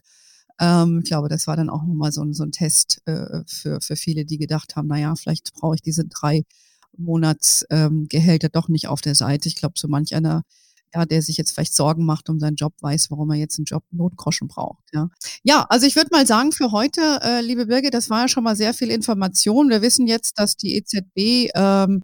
Ähm, 0.60 1.02
ich 1.04 1.10
glaube, 1.10 1.30
das 1.30 1.48
war 1.48 1.56
dann 1.56 1.70
auch 1.70 1.84
nochmal 1.84 2.12
so, 2.12 2.24
so 2.32 2.44
ein 2.44 2.52
Test 2.52 3.02
äh, 3.06 3.42
für, 3.48 3.82
für 3.82 3.96
viele, 3.96 4.26
die 4.26 4.38
gedacht 4.38 4.76
haben, 4.76 4.88
naja, 4.88 5.16
vielleicht 5.16 5.54
brauche 5.54 5.76
ich 5.76 5.82
diese 5.82 6.06
drei 6.06 6.44
Monatsgehälter 6.98 8.48
ähm, 8.48 8.52
doch 8.54 8.70
nicht 8.70 8.88
auf 8.88 9.02
der 9.02 9.16
Seite. 9.16 9.50
Ich 9.50 9.56
glaube, 9.56 9.76
so 9.78 9.88
manch 9.88 10.16
einer 10.16 10.44
ja, 10.96 11.06
der 11.06 11.22
sich 11.22 11.38
jetzt 11.38 11.52
vielleicht 11.54 11.76
Sorgen 11.76 12.06
macht 12.06 12.30
um 12.30 12.40
seinen 12.40 12.56
Job, 12.56 12.74
weiß, 12.80 13.12
warum 13.12 13.30
er 13.32 13.38
jetzt 13.38 13.60
einen 13.60 13.66
Job 13.66 13.84
Notgroschen 13.92 14.48
braucht. 14.48 14.84
Ja, 14.94 15.10
ja 15.44 15.66
also 15.70 15.86
ich 15.86 15.96
würde 15.96 16.10
mal 16.12 16.26
sagen, 16.26 16.54
für 16.54 16.72
heute, 16.72 17.20
äh, 17.22 17.42
liebe 17.42 17.66
Birgit, 17.66 17.94
das 17.94 18.10
war 18.10 18.22
ja 18.22 18.28
schon 18.28 18.46
mal 18.46 18.56
sehr 18.56 18.74
viel 18.74 18.90
Information. 18.90 19.70
Wir 19.70 19.82
wissen 19.82 20.08
jetzt, 20.08 20.40
dass 20.40 20.56
die 20.56 20.76
EZB 20.78 21.52
ähm, 21.54 22.02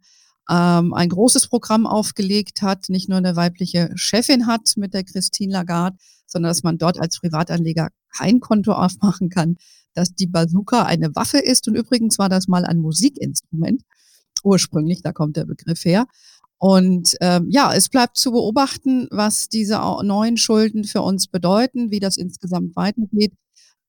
ähm, 0.50 0.92
ein 0.92 1.08
großes 1.08 1.48
Programm 1.48 1.86
aufgelegt 1.86 2.60
hat, 2.60 2.88
nicht 2.88 3.08
nur 3.08 3.18
eine 3.18 3.34
weibliche 3.34 3.90
Chefin 3.94 4.46
hat 4.46 4.74
mit 4.76 4.92
der 4.92 5.04
Christine 5.04 5.52
Lagarde, 5.52 5.96
sondern 6.26 6.50
dass 6.50 6.62
man 6.62 6.76
dort 6.76 7.00
als 7.00 7.18
Privatanleger 7.18 7.88
kein 8.14 8.40
Konto 8.40 8.72
aufmachen 8.72 9.30
kann, 9.30 9.56
dass 9.94 10.14
die 10.14 10.26
Bazooka 10.26 10.82
eine 10.82 11.14
Waffe 11.14 11.38
ist. 11.38 11.66
Und 11.68 11.76
übrigens 11.76 12.18
war 12.18 12.28
das 12.28 12.46
mal 12.46 12.66
ein 12.66 12.78
Musikinstrument. 12.78 13.82
Ursprünglich, 14.42 15.02
da 15.02 15.12
kommt 15.12 15.36
der 15.36 15.44
Begriff 15.46 15.84
her. 15.84 16.06
Und 16.62 17.16
ähm, 17.20 17.48
ja, 17.50 17.74
es 17.74 17.88
bleibt 17.88 18.16
zu 18.16 18.30
beobachten, 18.30 19.08
was 19.10 19.48
diese 19.48 19.80
neuen 20.04 20.36
Schulden 20.36 20.84
für 20.84 21.02
uns 21.02 21.26
bedeuten, 21.26 21.90
wie 21.90 21.98
das 21.98 22.16
insgesamt 22.16 22.76
weitergeht. 22.76 23.32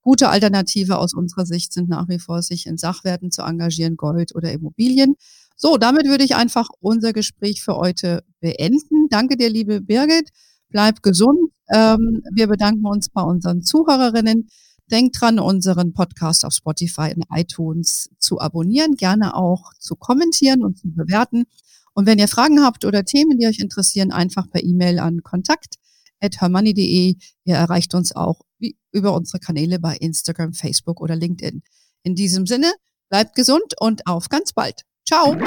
Gute 0.02 0.30
Alternative 0.30 0.98
aus 0.98 1.14
unserer 1.14 1.46
Sicht 1.46 1.72
sind 1.72 1.88
nach 1.88 2.10
wie 2.10 2.18
vor, 2.18 2.42
sich 2.42 2.66
in 2.66 2.80
Sachwerten 2.80 3.30
zu 3.30 3.44
engagieren, 3.44 3.96
Gold 3.96 4.34
oder 4.34 4.52
Immobilien. 4.52 5.14
So, 5.56 5.78
damit 5.78 6.08
würde 6.08 6.24
ich 6.24 6.34
einfach 6.34 6.68
unser 6.80 7.14
Gespräch 7.14 7.62
für 7.62 7.76
heute 7.76 8.24
beenden. 8.40 9.08
Danke 9.08 9.38
dir, 9.38 9.52
liebe 9.52 9.80
Birgit. 9.80 10.30
Bleib 10.70 11.04
gesund. 11.04 11.52
Ähm, 11.72 12.24
wir 12.34 12.48
bedanken 12.48 12.88
uns 12.88 13.08
bei 13.08 13.22
unseren 13.22 13.62
Zuhörerinnen. 13.62 14.50
Denkt 14.90 15.22
dran, 15.22 15.38
unseren 15.38 15.94
Podcast 15.94 16.44
auf 16.44 16.54
Spotify 16.54 17.14
und 17.16 17.26
iTunes 17.30 18.10
zu 18.18 18.40
abonnieren, 18.40 18.96
gerne 18.96 19.36
auch 19.36 19.76
zu 19.78 19.96
kommentieren 19.96 20.64
und 20.64 20.80
zu 20.80 20.88
bewerten. 20.92 21.46
Und 21.94 22.06
wenn 22.06 22.20
ihr 22.20 22.28
Fragen 22.28 22.64
habt 22.64 22.86
oder 22.86 23.06
Themen, 23.06 23.38
die 23.38 23.48
euch 23.48 23.60
interessieren, 23.60 24.12
einfach 24.12 24.50
per 24.50 24.64
E-Mail 24.64 25.00
an 25.00 25.22
kontakt.hermoney.de. 25.24 27.16
Ihr 27.46 27.56
erreicht 27.56 27.94
uns 27.94 28.16
auch 28.16 28.42
über 28.92 29.14
unsere 29.14 29.40
Kanäle 29.40 29.80
bei 29.80 29.96
Instagram, 29.98 30.54
Facebook 30.54 31.02
oder 31.02 31.16
LinkedIn. 31.16 31.62
In 32.04 32.16
diesem 32.16 32.46
Sinne, 32.46 32.74
bleibt 33.10 33.36
gesund 33.36 33.76
und 33.80 34.08
auf 34.08 34.30
ganz 34.30 34.54
bald. 34.54 34.82
Ciao. 35.06 35.38